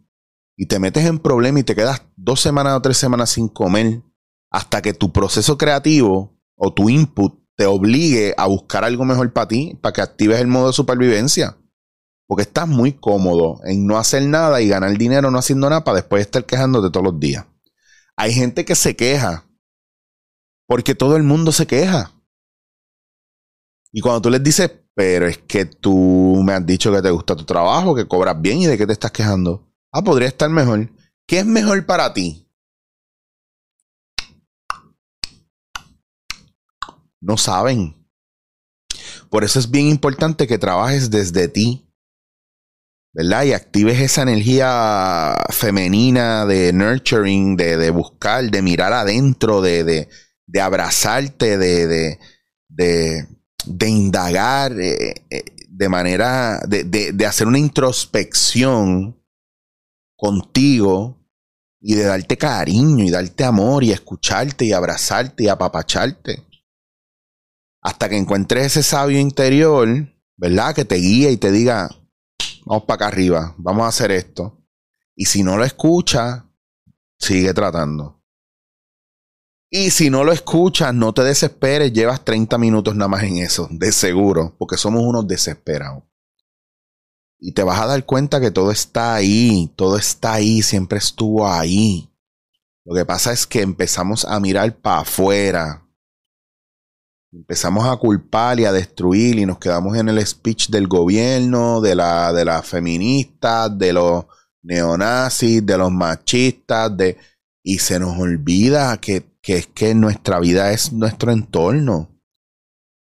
y 0.58 0.66
te 0.66 0.80
metes 0.80 1.06
en 1.06 1.20
problemas 1.20 1.62
y 1.62 1.64
te 1.64 1.76
quedas 1.76 2.04
dos 2.16 2.42
semanas 2.42 2.78
o 2.78 2.82
tres 2.82 2.98
semanas 2.98 3.30
sin 3.32 3.48
comer 3.48 4.02
hasta 4.50 4.82
que 4.82 4.94
tu 4.94 5.12
proceso 5.12 5.58
creativo 5.58 6.38
o 6.56 6.74
tu 6.74 6.90
input 6.90 7.42
te 7.56 7.66
obligue 7.66 8.34
a 8.38 8.48
buscar 8.48 8.84
algo 8.84 9.06
mejor 9.06 9.32
para 9.34 9.48
ti, 9.48 9.78
para 9.82 9.94
que 9.94 10.02
actives 10.02 10.40
el 10.40 10.48
modo 10.48 10.68
de 10.68 10.74
supervivencia? 10.74 11.58
Porque 12.28 12.44
estás 12.44 12.68
muy 12.68 12.94
cómodo 12.94 13.60
en 13.66 13.86
no 13.86 13.98
hacer 13.98 14.24
nada 14.24 14.62
y 14.62 14.68
ganar 14.68 14.98
dinero 14.98 15.32
no 15.32 15.38
haciendo 15.38 15.70
nada 15.70 15.84
para 15.84 15.98
después 15.98 16.22
estar 16.22 16.46
quejándote 16.46 16.90
todos 16.90 17.06
los 17.06 17.20
días. 17.20 17.46
Hay 18.16 18.34
gente 18.34 18.66
que 18.66 18.76
se 18.76 18.96
queja. 18.96 19.48
Porque 20.68 20.96
todo 20.96 21.18
el 21.18 21.24
mundo 21.24 21.52
se 21.52 21.68
queja. 21.68 22.14
Y 23.92 24.00
cuando 24.00 24.22
tú 24.22 24.30
les 24.30 24.42
dices, 24.42 24.72
pero 24.96 25.28
es 25.28 25.38
que 25.38 25.66
tú 25.66 26.42
me 26.44 26.54
has 26.54 26.66
dicho 26.66 26.92
que 26.92 27.02
te 27.02 27.12
gusta 27.12 27.36
tu 27.36 27.46
trabajo, 27.46 27.96
que 27.96 28.08
cobras 28.08 28.40
bien 28.42 28.60
y 28.60 28.68
de 28.68 28.78
qué 28.78 28.86
te 28.86 28.94
estás 28.94 29.12
quejando. 29.12 29.72
Ah, 29.92 30.04
podría 30.04 30.28
estar 30.28 30.50
mejor. 30.50 30.90
¿Qué 31.28 31.40
es 31.40 31.46
mejor 31.46 31.86
para 31.86 32.14
ti? 32.14 32.48
No 37.20 37.38
saben. 37.38 37.96
Por 39.30 39.44
eso 39.44 39.60
es 39.60 39.70
bien 39.70 39.88
importante 39.88 40.48
que 40.48 40.58
trabajes 40.58 41.10
desde 41.10 41.48
ti. 41.48 41.88
¿verdad? 43.14 43.44
Y 43.44 43.54
actives 43.54 44.00
esa 44.00 44.22
energía 44.24 45.36
femenina 45.50 46.46
de 46.46 46.72
nurturing, 46.74 47.58
de, 47.58 47.90
buscar, 47.90 48.50
de 48.50 48.62
mirar 48.62 48.94
adentro, 48.94 49.62
de, 49.62 50.08
de, 50.48 50.62
abrazarte, 50.62 51.58
de, 51.58 52.18
de, 53.66 53.90
indagar 53.90 54.80
eh, 54.80 55.26
eh, 55.30 55.46
de 55.70 55.90
manera, 55.90 56.60
de, 56.68 57.26
hacer 57.26 57.48
una 57.48 57.60
introspección 57.60 59.20
contigo 60.16 61.18
y 61.80 61.96
de 61.96 62.04
darte 62.04 62.38
cariño 62.38 63.04
y 63.04 63.10
darte 63.10 63.44
amor 63.44 63.84
y 63.84 63.92
escucharte 63.92 64.66
y 64.66 64.74
abrazarte 64.74 65.44
y 65.44 65.48
apapacharte. 65.48 66.46
Hasta 67.82 68.08
que 68.08 68.18
encuentres 68.18 68.68
ese 68.68 68.84
sabio 68.84 69.20
interior, 69.20 69.88
¿verdad? 70.38 70.76
Que 70.76 70.86
te 70.86 70.96
guíe 70.96 71.32
y 71.32 71.38
te 71.38 71.52
diga, 71.52 71.90
vamos 72.66 72.84
para 72.84 72.96
acá 72.96 73.08
arriba, 73.08 73.56
vamos 73.58 73.86
a 73.86 73.88
hacer 73.88 74.12
esto. 74.12 74.64
Y 75.16 75.26
si 75.26 75.42
no 75.42 75.58
lo 75.58 75.66
escucha, 75.66 76.46
sigue 77.18 77.54
tratando. 77.54 78.21
Y 79.74 79.92
si 79.92 80.10
no 80.10 80.26
lo 80.26 80.34
escuchas, 80.34 80.94
no 80.94 81.14
te 81.14 81.24
desesperes, 81.24 81.94
llevas 81.94 82.26
30 82.26 82.58
minutos 82.58 82.94
nada 82.94 83.08
más 83.08 83.24
en 83.24 83.38
eso, 83.38 83.70
de 83.72 83.94
seguro, 83.94 84.54
porque 84.60 84.76
somos 84.76 85.02
unos 85.02 85.26
desesperados. 85.26 86.04
Y 87.40 87.54
te 87.54 87.64
vas 87.64 87.80
a 87.80 87.86
dar 87.86 88.06
cuenta 88.06 88.42
que 88.42 88.52
todo 88.52 88.70
está 88.70 89.16
ahí, 89.16 89.72
todo 89.78 89.98
está 89.98 90.34
ahí, 90.34 90.62
siempre 90.62 90.98
estuvo 90.98 91.48
ahí. 91.48 92.12
Lo 92.84 92.94
que 92.94 93.06
pasa 93.06 93.32
es 93.32 93.48
que 93.48 93.62
empezamos 93.62 94.26
a 94.26 94.42
mirar 94.42 94.76
para 94.76 95.00
afuera, 95.00 95.88
empezamos 97.32 97.88
a 97.88 97.96
culpar 97.96 98.60
y 98.60 98.66
a 98.66 98.74
destruir 98.74 99.40
y 99.40 99.46
nos 99.46 99.58
quedamos 99.58 99.96
en 99.96 100.10
el 100.10 100.28
speech 100.28 100.68
del 100.68 100.90
gobierno, 100.90 101.80
de 101.80 101.96
la, 101.96 102.34
de 102.34 102.44
las 102.44 102.68
feministas, 102.68 103.78
de 103.78 103.94
los 103.94 104.26
neonazis, 104.64 105.66
de 105.66 105.78
los 105.78 105.92
machistas, 105.94 106.98
de, 106.98 107.18
y 107.64 107.80
se 107.80 108.02
nos 108.02 108.20
olvida 108.20 108.98
que, 108.98 109.31
que 109.42 109.58
es 109.58 109.68
que 109.68 109.96
nuestra 109.96 110.40
vida 110.40 110.72
es 110.72 110.94
nuestro 110.94 111.32
entorno. 111.32 112.10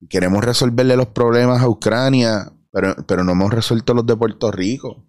Queremos 0.10 0.44
resolverle 0.44 0.96
los 0.96 1.08
problemas 1.08 1.62
a 1.62 1.70
Ucrania, 1.70 2.54
pero, 2.72 2.96
pero 3.08 3.24
no 3.24 3.32
hemos 3.32 3.52
resuelto 3.52 3.94
los 3.94 4.06
de 4.06 4.16
Puerto 4.16 4.52
Rico. 4.52 5.04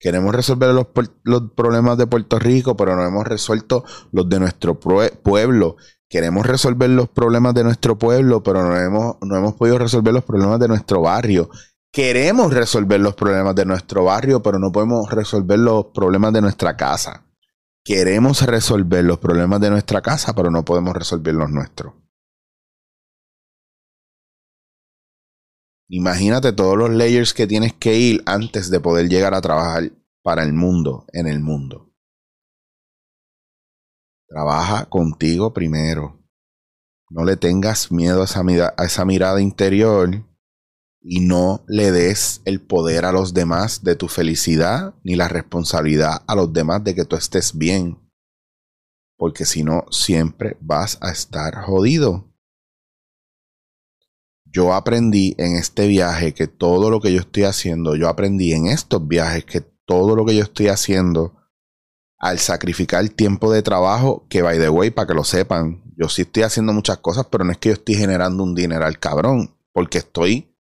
Queremos 0.00 0.32
resolver 0.34 0.72
los, 0.72 0.86
problemas 1.56 1.98
de 1.98 2.06
Puerto 2.06 2.38
Rico, 2.38 2.76
pero 2.76 2.94
no 2.94 3.04
hemos 3.04 3.26
resuelto 3.26 3.84
los 4.12 4.28
de 4.28 4.38
nuestro 4.38 4.78
pueblo 4.78 5.76
queremos 6.08 6.46
resolver 6.46 6.90
los 6.90 7.08
problemas 7.08 7.54
de 7.54 7.64
nuestro 7.64 7.98
pueblo, 7.98 8.42
pero 8.42 8.62
no 8.66 8.76
hemos, 8.76 9.16
no 9.20 9.36
hemos 9.36 9.54
podido 9.54 9.78
resolver 9.78 10.14
los 10.14 10.24
problemas 10.24 10.58
de 10.58 10.68
nuestro 10.68 11.02
barrio. 11.02 11.50
Queremos 11.92 12.52
resolver 12.52 13.00
los 13.00 13.14
problemas 13.14 13.54
de 13.54 13.66
nuestro 13.66 14.04
barrio, 14.04 14.42
pero 14.42 14.58
no 14.58 14.72
podemos 14.72 15.10
resolver 15.10 15.58
los 15.58 15.86
problemas 15.86 16.32
de 16.32 16.40
nuestra 16.40 16.76
casa. 16.76 17.24
Queremos 17.88 18.42
resolver 18.42 19.02
los 19.02 19.16
problemas 19.16 19.62
de 19.62 19.70
nuestra 19.70 20.02
casa, 20.02 20.34
pero 20.34 20.50
no 20.50 20.62
podemos 20.62 20.92
resolver 20.92 21.32
los 21.32 21.48
nuestros. 21.48 21.94
Imagínate 25.88 26.52
todos 26.52 26.76
los 26.76 26.90
layers 26.90 27.32
que 27.32 27.46
tienes 27.46 27.72
que 27.72 27.96
ir 27.96 28.22
antes 28.26 28.70
de 28.70 28.78
poder 28.78 29.08
llegar 29.08 29.32
a 29.32 29.40
trabajar 29.40 29.90
para 30.22 30.42
el 30.42 30.52
mundo, 30.52 31.06
en 31.14 31.28
el 31.28 31.40
mundo. 31.40 31.90
Trabaja 34.28 34.90
contigo 34.90 35.54
primero. 35.54 36.22
No 37.08 37.24
le 37.24 37.38
tengas 37.38 37.90
miedo 37.90 38.20
a 38.20 38.24
esa, 38.26 38.42
a 38.76 38.84
esa 38.84 39.06
mirada 39.06 39.40
interior 39.40 40.27
y 41.10 41.20
no 41.20 41.64
le 41.66 41.90
des 41.90 42.42
el 42.44 42.60
poder 42.60 43.06
a 43.06 43.12
los 43.12 43.32
demás 43.32 43.82
de 43.82 43.96
tu 43.96 44.08
felicidad 44.08 44.94
ni 45.02 45.16
la 45.16 45.26
responsabilidad 45.26 46.22
a 46.26 46.34
los 46.34 46.52
demás 46.52 46.84
de 46.84 46.94
que 46.94 47.06
tú 47.06 47.16
estés 47.16 47.56
bien. 47.56 47.98
Porque 49.16 49.46
si 49.46 49.64
no, 49.64 49.86
siempre 49.90 50.58
vas 50.60 50.98
a 51.00 51.10
estar 51.10 51.62
jodido. 51.62 52.26
yo 54.50 54.72
aprendí 54.74 55.34
en 55.38 55.56
este 55.56 55.86
viaje 55.86 56.32
que 56.32 56.46
todo 56.46 56.90
lo 56.90 57.00
que 57.00 57.12
yo 57.12 57.20
estoy 57.20 57.44
haciendo, 57.44 57.96
yo 57.96 58.08
aprendí 58.08 58.52
en 58.52 58.66
estos 58.66 59.06
viajes 59.06 59.44
que 59.44 59.60
todo 59.60 60.16
lo 60.16 60.24
que 60.24 60.36
yo 60.36 60.42
estoy 60.42 60.68
haciendo, 60.68 61.34
al 62.18 62.38
sacrificar 62.38 63.08
tiempo 63.10 63.52
de 63.52 63.62
trabajo, 63.62 64.26
que 64.28 64.42
by 64.42 64.58
the 64.58 64.68
way, 64.68 64.90
para 64.90 65.06
que 65.06 65.14
lo 65.14 65.24
sepan, 65.24 65.82
yo 65.96 66.08
sí 66.08 66.22
estoy 66.22 66.42
haciendo 66.42 66.72
muchas 66.72 66.98
cosas, 66.98 67.26
pero 67.30 67.44
no 67.44 67.52
es 67.52 67.58
que 67.58 67.68
yo 67.70 67.74
estoy 67.74 67.94
generando 67.94 68.42
un 68.42 68.54
dinero 68.54 68.84
al 68.84 68.98
cabrón, 68.98 69.54
porque 69.72 69.98
estoy, 69.98 70.54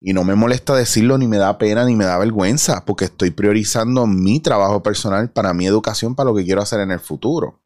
y 0.00 0.12
no 0.12 0.24
me 0.24 0.34
molesta 0.34 0.74
decirlo, 0.74 1.18
ni 1.18 1.26
me 1.26 1.38
da 1.38 1.56
pena, 1.58 1.84
ni 1.84 1.96
me 1.96 2.04
da 2.04 2.18
vergüenza, 2.18 2.84
porque 2.84 3.06
estoy 3.06 3.30
priorizando 3.30 4.06
mi 4.06 4.40
trabajo 4.40 4.82
personal 4.82 5.30
para 5.30 5.54
mi 5.54 5.66
educación, 5.66 6.14
para 6.14 6.30
lo 6.30 6.36
que 6.36 6.44
quiero 6.44 6.62
hacer 6.62 6.80
en 6.80 6.90
el 6.90 7.00
futuro. 7.00 7.62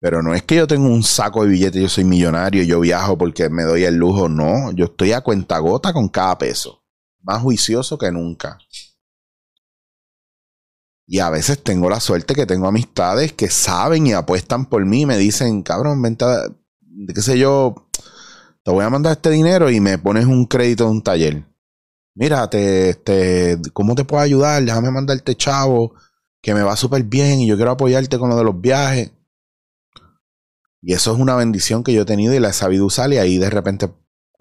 Pero 0.00 0.20
no 0.20 0.34
es 0.34 0.42
que 0.42 0.56
yo 0.56 0.66
tengo 0.66 0.88
un 0.88 1.04
saco 1.04 1.44
de 1.44 1.50
billetes, 1.50 1.80
yo 1.80 1.88
soy 1.88 2.02
millonario, 2.04 2.64
yo 2.64 2.80
viajo 2.80 3.16
porque 3.16 3.48
me 3.48 3.62
doy 3.62 3.84
el 3.84 3.94
lujo, 3.94 4.28
no, 4.28 4.72
yo 4.72 4.86
estoy 4.86 5.12
a 5.12 5.20
cuenta 5.20 5.58
gota 5.60 5.92
con 5.92 6.08
cada 6.08 6.36
peso, 6.38 6.82
más 7.20 7.40
juicioso 7.40 7.96
que 7.96 8.10
nunca. 8.10 8.58
Y 11.06 11.20
a 11.20 11.30
veces 11.30 11.62
tengo 11.62 11.88
la 11.88 12.00
suerte 12.00 12.34
que 12.34 12.46
tengo 12.46 12.66
amistades 12.66 13.32
que 13.32 13.48
saben 13.48 14.06
y 14.06 14.12
apuestan 14.12 14.66
por 14.66 14.84
mí 14.84 15.02
y 15.02 15.06
me 15.06 15.18
dicen, 15.18 15.62
cabrón, 15.62 16.02
venta, 16.02 16.48
qué 17.14 17.22
sé 17.22 17.38
yo, 17.38 17.88
te 18.64 18.70
voy 18.70 18.84
a 18.84 18.90
mandar 18.90 19.12
este 19.12 19.30
dinero 19.30 19.70
y 19.70 19.80
me 19.80 19.98
pones 19.98 20.26
un 20.26 20.46
crédito 20.46 20.84
de 20.84 20.90
un 20.90 21.02
taller. 21.02 21.44
Mira, 22.14 22.48
te, 22.48 23.58
¿cómo 23.72 23.94
te 23.94 24.04
puedo 24.04 24.22
ayudar? 24.22 24.62
Déjame 24.62 24.90
mandarte 24.90 25.34
chavo, 25.34 25.94
que 26.42 26.54
me 26.54 26.62
va 26.62 26.76
súper 26.76 27.02
bien 27.04 27.40
y 27.40 27.48
yo 27.48 27.56
quiero 27.56 27.72
apoyarte 27.72 28.18
con 28.18 28.28
lo 28.28 28.36
de 28.36 28.44
los 28.44 28.60
viajes. 28.60 29.12
Y 30.82 30.92
eso 30.92 31.12
es 31.12 31.18
una 31.18 31.36
bendición 31.36 31.84
que 31.84 31.92
yo 31.92 32.02
he 32.02 32.06
tenido 32.06 32.34
y 32.34 32.40
la 32.40 32.50
he 32.50 32.52
sabido 32.52 32.86
usar 32.86 33.12
y 33.12 33.18
ahí 33.18 33.38
de 33.38 33.50
repente 33.50 33.90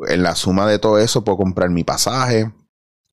en 0.08 0.24
la 0.24 0.36
suma 0.36 0.68
de 0.68 0.80
todo 0.80 0.98
eso 0.98 1.24
puedo 1.24 1.38
comprar 1.38 1.70
mi 1.70 1.84
pasaje. 1.84 2.52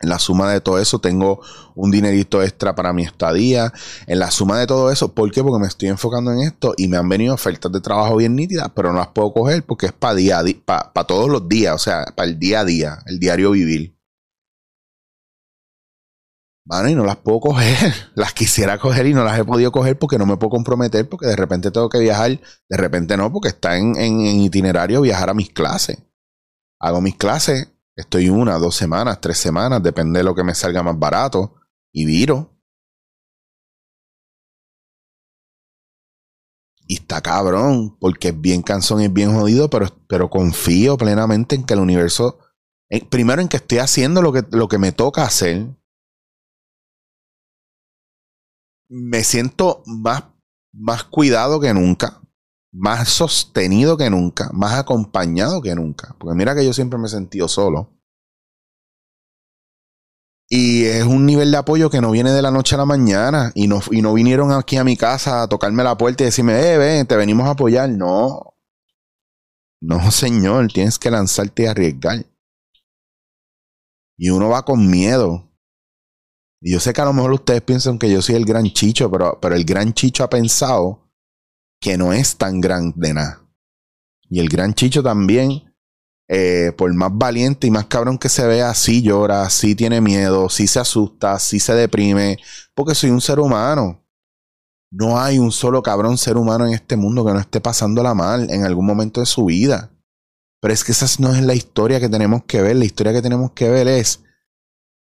En 0.01 0.09
la 0.09 0.19
suma 0.19 0.53
de 0.53 0.61
todo 0.61 0.79
eso 0.79 1.01
tengo 1.01 1.41
un 1.75 1.91
dinerito 1.91 2.43
extra 2.43 2.75
para 2.75 2.93
mi 2.93 3.03
estadía. 3.03 3.73
En 4.07 4.21
la 4.21 4.31
suma 4.31 4.59
de 4.59 4.67
todo 4.67 4.93
eso, 4.93 5.13
¿por 5.13 5.31
qué? 5.33 5.43
Porque 5.43 5.61
me 5.61 5.67
estoy 5.67 5.89
enfocando 5.89 6.33
en 6.33 6.41
esto 6.41 6.75
y 6.77 6.87
me 6.89 6.97
han 6.97 7.09
venido 7.09 7.35
ofertas 7.35 7.73
de 7.73 7.81
trabajo 7.81 8.17
bien 8.17 8.37
nítidas, 8.37 8.71
pero 8.75 8.93
no 8.93 8.99
las 8.99 9.09
puedo 9.09 9.33
coger 9.33 9.65
porque 9.65 9.87
es 9.87 9.93
para 9.93 10.15
día, 10.15 10.41
para 10.65 11.05
todos 11.05 11.29
los 11.29 11.49
días, 11.49 11.75
o 11.75 11.79
sea, 11.79 12.05
para 12.15 12.29
el 12.29 12.39
día 12.39 12.61
a 12.61 12.65
día, 12.65 12.99
el 13.07 13.19
diario 13.19 13.51
vivir. 13.51 13.99
Bueno, 16.69 16.91
y 16.91 16.95
no 16.95 17.05
las 17.05 17.17
puedo 17.17 17.41
coger. 17.41 17.95
Las 18.15 18.35
quisiera 18.35 18.79
coger 18.79 19.07
y 19.07 19.15
no 19.15 19.25
las 19.25 19.39
he 19.39 19.45
podido 19.45 19.73
coger 19.73 19.99
porque 19.99 20.19
no 20.19 20.27
me 20.27 20.37
puedo 20.37 20.51
comprometer, 20.51 21.09
porque 21.09 21.27
de 21.27 21.35
repente 21.35 21.71
tengo 21.71 21.89
que 21.89 21.99
viajar, 21.99 22.39
de 22.69 22.77
repente 22.77 23.17
no, 23.17 23.33
porque 23.33 23.49
está 23.49 23.79
en, 23.79 23.97
itinerario 24.21 25.01
viajar 25.01 25.31
a 25.31 25.35
mis 25.35 25.49
clases. 25.49 25.97
Hago 26.79 27.01
mis 27.01 27.17
clases, 27.17 27.69
estoy 27.99 28.29
una, 28.29 28.59
dos 28.59 28.77
semanas, 28.77 29.21
tres 29.21 29.39
semanas, 29.39 29.83
depende 29.83 30.21
de 30.21 30.25
lo 30.25 30.35
que 30.35 30.45
me 30.45 30.55
salga 30.55 30.83
más 30.83 30.99
barato, 30.99 31.57
y 31.93 32.05
viro. 32.05 32.55
Y 36.87 36.95
está 36.95 37.21
cabrón, 37.21 37.99
porque 37.99 38.29
es 38.29 38.41
bien 38.41 38.63
cansón, 38.63 39.01
es 39.03 39.13
bien 39.13 39.35
jodido, 39.35 39.69
pero, 39.69 39.89
pero 40.09 40.31
confío 40.31 40.97
plenamente 40.97 41.57
en 41.57 41.65
que 41.65 41.75
el 41.75 41.81
universo, 41.81 42.39
primero 43.11 43.43
en 43.43 43.49
que 43.49 43.59
estoy 43.59 43.79
haciendo 43.79 44.23
lo 44.23 44.33
que, 44.33 44.45
lo 44.53 44.69
que 44.69 44.79
me 44.79 44.93
toca 44.93 45.25
hacer, 45.25 45.67
me 48.89 49.25
siento 49.25 49.83
más, 49.87 50.25
más 50.73 51.05
cuidado 51.05 51.61
que 51.61 51.75
nunca, 51.75 52.23
más 52.73 53.09
sostenido 53.09 53.97
que 53.97 54.11
nunca, 54.11 54.51
más 54.53 54.75
acompañado 54.79 55.63
que 55.63 55.75
nunca. 55.75 56.15
Porque 56.19 56.37
mira 56.37 56.55
que 56.55 56.65
yo 56.65 56.73
siempre 56.73 56.99
me 56.99 57.07
he 57.07 57.11
sentido 57.11 57.49
solo. 57.49 57.91
Y 60.51 60.85
es 60.85 61.05
un 61.05 61.27
nivel 61.27 61.51
de 61.51 61.59
apoyo 61.59 61.91
que 61.91 62.01
no 62.01 62.11
viene 62.11 62.33
de 62.33 62.41
la 62.41 62.51
noche 62.51 62.75
a 62.75 62.79
la 62.79 62.87
mañana. 62.87 63.53
Y 63.55 63.69
no, 63.69 63.81
y 63.91 64.01
no 64.01 64.15
vinieron 64.15 64.53
aquí 64.53 64.77
a 64.77 64.85
mi 64.85 64.97
casa 64.97 65.43
a 65.43 65.49
tocarme 65.49 65.85
la 65.85 65.99
puerta 65.99 66.23
y 66.23 66.27
decirme, 66.27 66.59
eh, 66.59 66.79
ven, 66.79 67.07
te 67.07 67.17
venimos 67.17 67.47
a 67.47 67.51
apoyar. 67.51 67.91
No. 67.91 68.55
No, 69.81 70.11
señor, 70.11 70.69
tienes 70.69 70.99
que 70.99 71.11
lanzarte 71.11 71.65
y 71.65 71.67
arriesgar. 71.67 72.27
Y 74.17 74.31
uno 74.31 74.49
va 74.49 74.65
con 74.65 74.91
miedo. 74.91 75.45
Y 76.61 76.73
yo 76.73 76.81
sé 76.81 76.93
que 76.93 77.01
a 77.01 77.05
lo 77.05 77.13
mejor 77.13 77.33
ustedes 77.33 77.61
piensan 77.63 77.99
que 77.99 78.11
yo 78.11 78.21
soy 78.21 78.35
el 78.35 78.45
gran 78.45 78.65
chicho, 78.73 79.11
pero, 79.11 79.39
pero 79.41 79.55
el 79.55 79.65
gran 79.65 79.93
chicho 79.93 80.25
ha 80.25 80.31
pensado 80.31 81.08
que 81.81 81.97
no 81.97 82.13
es 82.13 82.37
tan 82.37 82.61
grande 82.61 83.15
nada. 83.15 83.43
Y 84.29 84.41
el 84.41 84.49
gran 84.49 84.75
chicho 84.75 85.03
también, 85.03 85.75
eh, 86.29 86.73
por 86.77 86.93
más 86.93 87.11
valiente 87.13 87.67
y 87.67 87.71
más 87.71 87.87
cabrón 87.87 88.19
que 88.19 88.29
se 88.29 88.47
vea, 88.47 88.75
sí 88.75 89.03
llora, 89.03 89.49
sí 89.49 89.75
tiene 89.75 90.01
miedo, 90.01 90.49
sí 90.49 90.67
se 90.67 90.81
asusta, 90.81 91.39
sí 91.39 91.59
se 91.61 91.75
deprime, 91.75 92.39
porque 92.75 92.95
soy 92.95 93.11
un 93.11 93.21
ser 93.21 93.41
humano. 93.41 94.05
No 94.91 95.21
hay 95.21 95.39
un 95.39 95.53
solo 95.53 95.83
cabrón 95.83 96.17
ser 96.17 96.37
humano 96.37 96.67
en 96.67 96.73
este 96.73 96.97
mundo 96.97 97.25
que 97.25 97.33
no 97.33 97.39
esté 97.39 97.61
pasándola 97.61 98.15
mal 98.15 98.51
en 98.51 98.65
algún 98.65 98.87
momento 98.87 99.21
de 99.21 99.27
su 99.27 99.47
vida. 99.47 99.91
Pero 100.61 100.75
es 100.75 100.83
que 100.83 100.93
esa 100.93 101.07
no 101.21 101.35
es 101.35 101.43
la 101.43 101.55
historia 101.55 102.01
que 102.01 102.09
tenemos 102.09 102.45
que 102.45 102.63
ver. 102.63 102.77
La 102.77 102.85
historia 102.85 103.13
que 103.13 103.23
tenemos 103.23 103.53
que 103.53 103.69
ver 103.69 103.87
es 103.87 104.25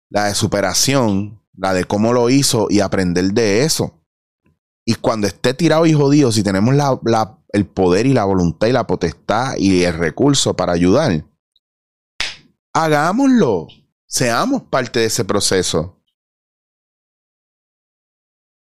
la 0.09 0.25
de 0.25 0.35
superación, 0.35 1.41
la 1.53 1.73
de 1.73 1.85
cómo 1.85 2.13
lo 2.13 2.29
hizo 2.29 2.67
y 2.69 2.79
aprender 2.79 3.31
de 3.31 3.63
eso. 3.63 3.98
Y 4.85 4.95
cuando 4.95 5.27
esté 5.27 5.53
tirado 5.53 5.85
y 5.85 5.93
jodido, 5.93 6.31
si 6.31 6.43
tenemos 6.43 6.75
el 7.49 7.65
poder 7.67 8.05
y 8.05 8.13
la 8.13 8.25
voluntad 8.25 8.67
y 8.67 8.71
la 8.71 8.87
potestad 8.87 9.55
y 9.57 9.83
el 9.83 9.93
recurso 9.93 10.55
para 10.55 10.73
ayudar, 10.73 11.25
hagámoslo. 12.73 13.67
Seamos 14.07 14.63
parte 14.63 14.99
de 14.99 15.05
ese 15.05 15.23
proceso. 15.23 16.01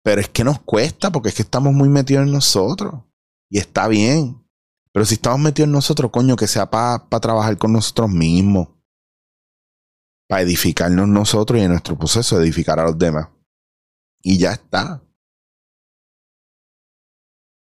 Pero 0.03 0.21
es 0.21 0.29
que 0.29 0.43
nos 0.43 0.61
cuesta 0.61 1.13
porque 1.13 1.29
es 1.29 1.35
que 1.35 1.43
estamos 1.43 1.73
muy 1.73 1.89
metidos 1.89 2.27
en 2.27 2.33
nosotros. 2.33 2.95
Y 3.49 3.59
está 3.59 3.87
bien. 3.87 4.45
Pero 4.93 5.05
si 5.05 5.15
estamos 5.15 5.39
metidos 5.39 5.67
en 5.67 5.73
nosotros, 5.73 6.11
coño, 6.11 6.35
que 6.35 6.49
sea 6.49 6.69
para 6.69 7.21
trabajar 7.21 7.57
con 7.59 7.73
nosotros 7.73 8.11
mismos 8.11 8.69
para 10.29 10.43
edificarnos 10.43 11.09
nosotros 11.09 11.59
y 11.59 11.63
en 11.63 11.71
nuestro 11.71 11.97
proceso 11.97 12.41
edificar 12.41 12.81
a 12.81 12.85
los 12.85 12.99
demás. 12.99 13.29
Y 14.23 14.39
ya 14.39 14.53
está. 14.53 15.03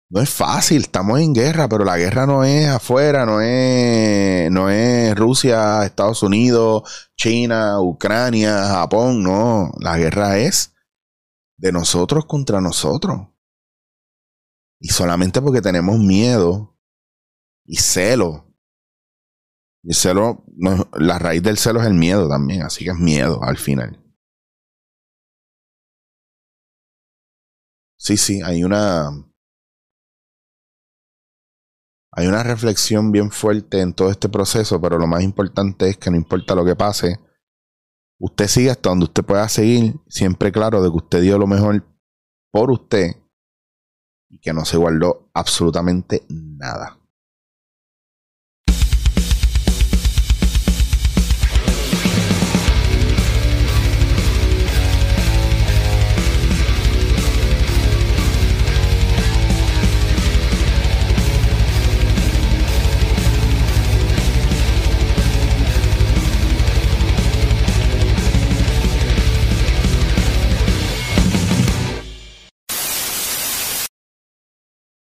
No 0.10 0.22
es 0.22 0.30
fácil, 0.30 0.84
estamos 0.84 1.20
en 1.20 1.34
guerra, 1.34 1.68
pero 1.68 1.84
la 1.84 1.98
guerra 1.98 2.26
no 2.26 2.44
es 2.44 2.68
afuera, 2.68 3.26
no 3.26 3.42
es, 3.42 4.52
no 4.52 4.70
es 4.70 5.16
Rusia, 5.16 5.84
Estados 5.84 6.22
Unidos, 6.24 7.10
China, 7.18 7.82
Ucrania, 7.82 8.68
Japón, 8.68 9.24
no. 9.24 9.72
La 9.80 9.98
guerra 9.98 10.38
es 10.38 10.74
de 11.58 11.72
nosotros 11.72 12.26
contra 12.26 12.62
nosotros. 12.62 13.30
Y 14.80 14.90
solamente 14.90 15.42
porque 15.42 15.62
tenemos 15.62 15.98
miedo 16.00 16.78
y 17.66 17.78
celo 17.78 18.46
y 19.86 19.90
el 19.90 19.96
celo, 19.96 20.44
la 20.94 21.20
raíz 21.20 21.44
del 21.44 21.60
celo 21.60 21.80
es 21.80 21.86
el 21.86 21.94
miedo 21.94 22.28
también, 22.28 22.64
así 22.64 22.84
que 22.84 22.90
es 22.90 22.98
miedo 22.98 23.44
al 23.44 23.58
final. 23.58 24.02
Sí, 27.98 28.18
sí, 28.18 28.42
hay 28.42 28.64
una. 28.64 29.12
Hay 32.18 32.28
una 32.28 32.44
reflexión 32.44 33.12
bien 33.12 33.30
fuerte 33.30 33.82
en 33.82 33.94
todo 33.94 34.10
este 34.10 34.30
proceso, 34.30 34.80
pero 34.80 34.98
lo 34.98 35.06
más 35.06 35.22
importante 35.22 35.90
es 35.90 35.98
que 35.98 36.10
no 36.10 36.16
importa 36.16 36.56
lo 36.56 36.64
que 36.64 36.76
pase, 36.76 37.20
usted 38.20 38.48
sigue 38.48 38.72
hasta 38.72 38.88
donde 38.88 39.04
usted 39.04 39.26
pueda 39.26 39.50
seguir, 39.50 39.96
siempre 40.08 40.54
claro 40.54 40.82
de 40.82 40.90
que 40.90 40.96
usted 40.96 41.22
dio 41.22 41.38
lo 41.38 41.46
mejor 41.46 41.86
por 42.52 42.72
usted 42.72 43.18
y 44.30 44.40
que 44.40 44.54
no 44.54 44.64
se 44.64 44.78
guardó 44.78 45.30
absolutamente 45.34 46.26
nada. 46.30 46.98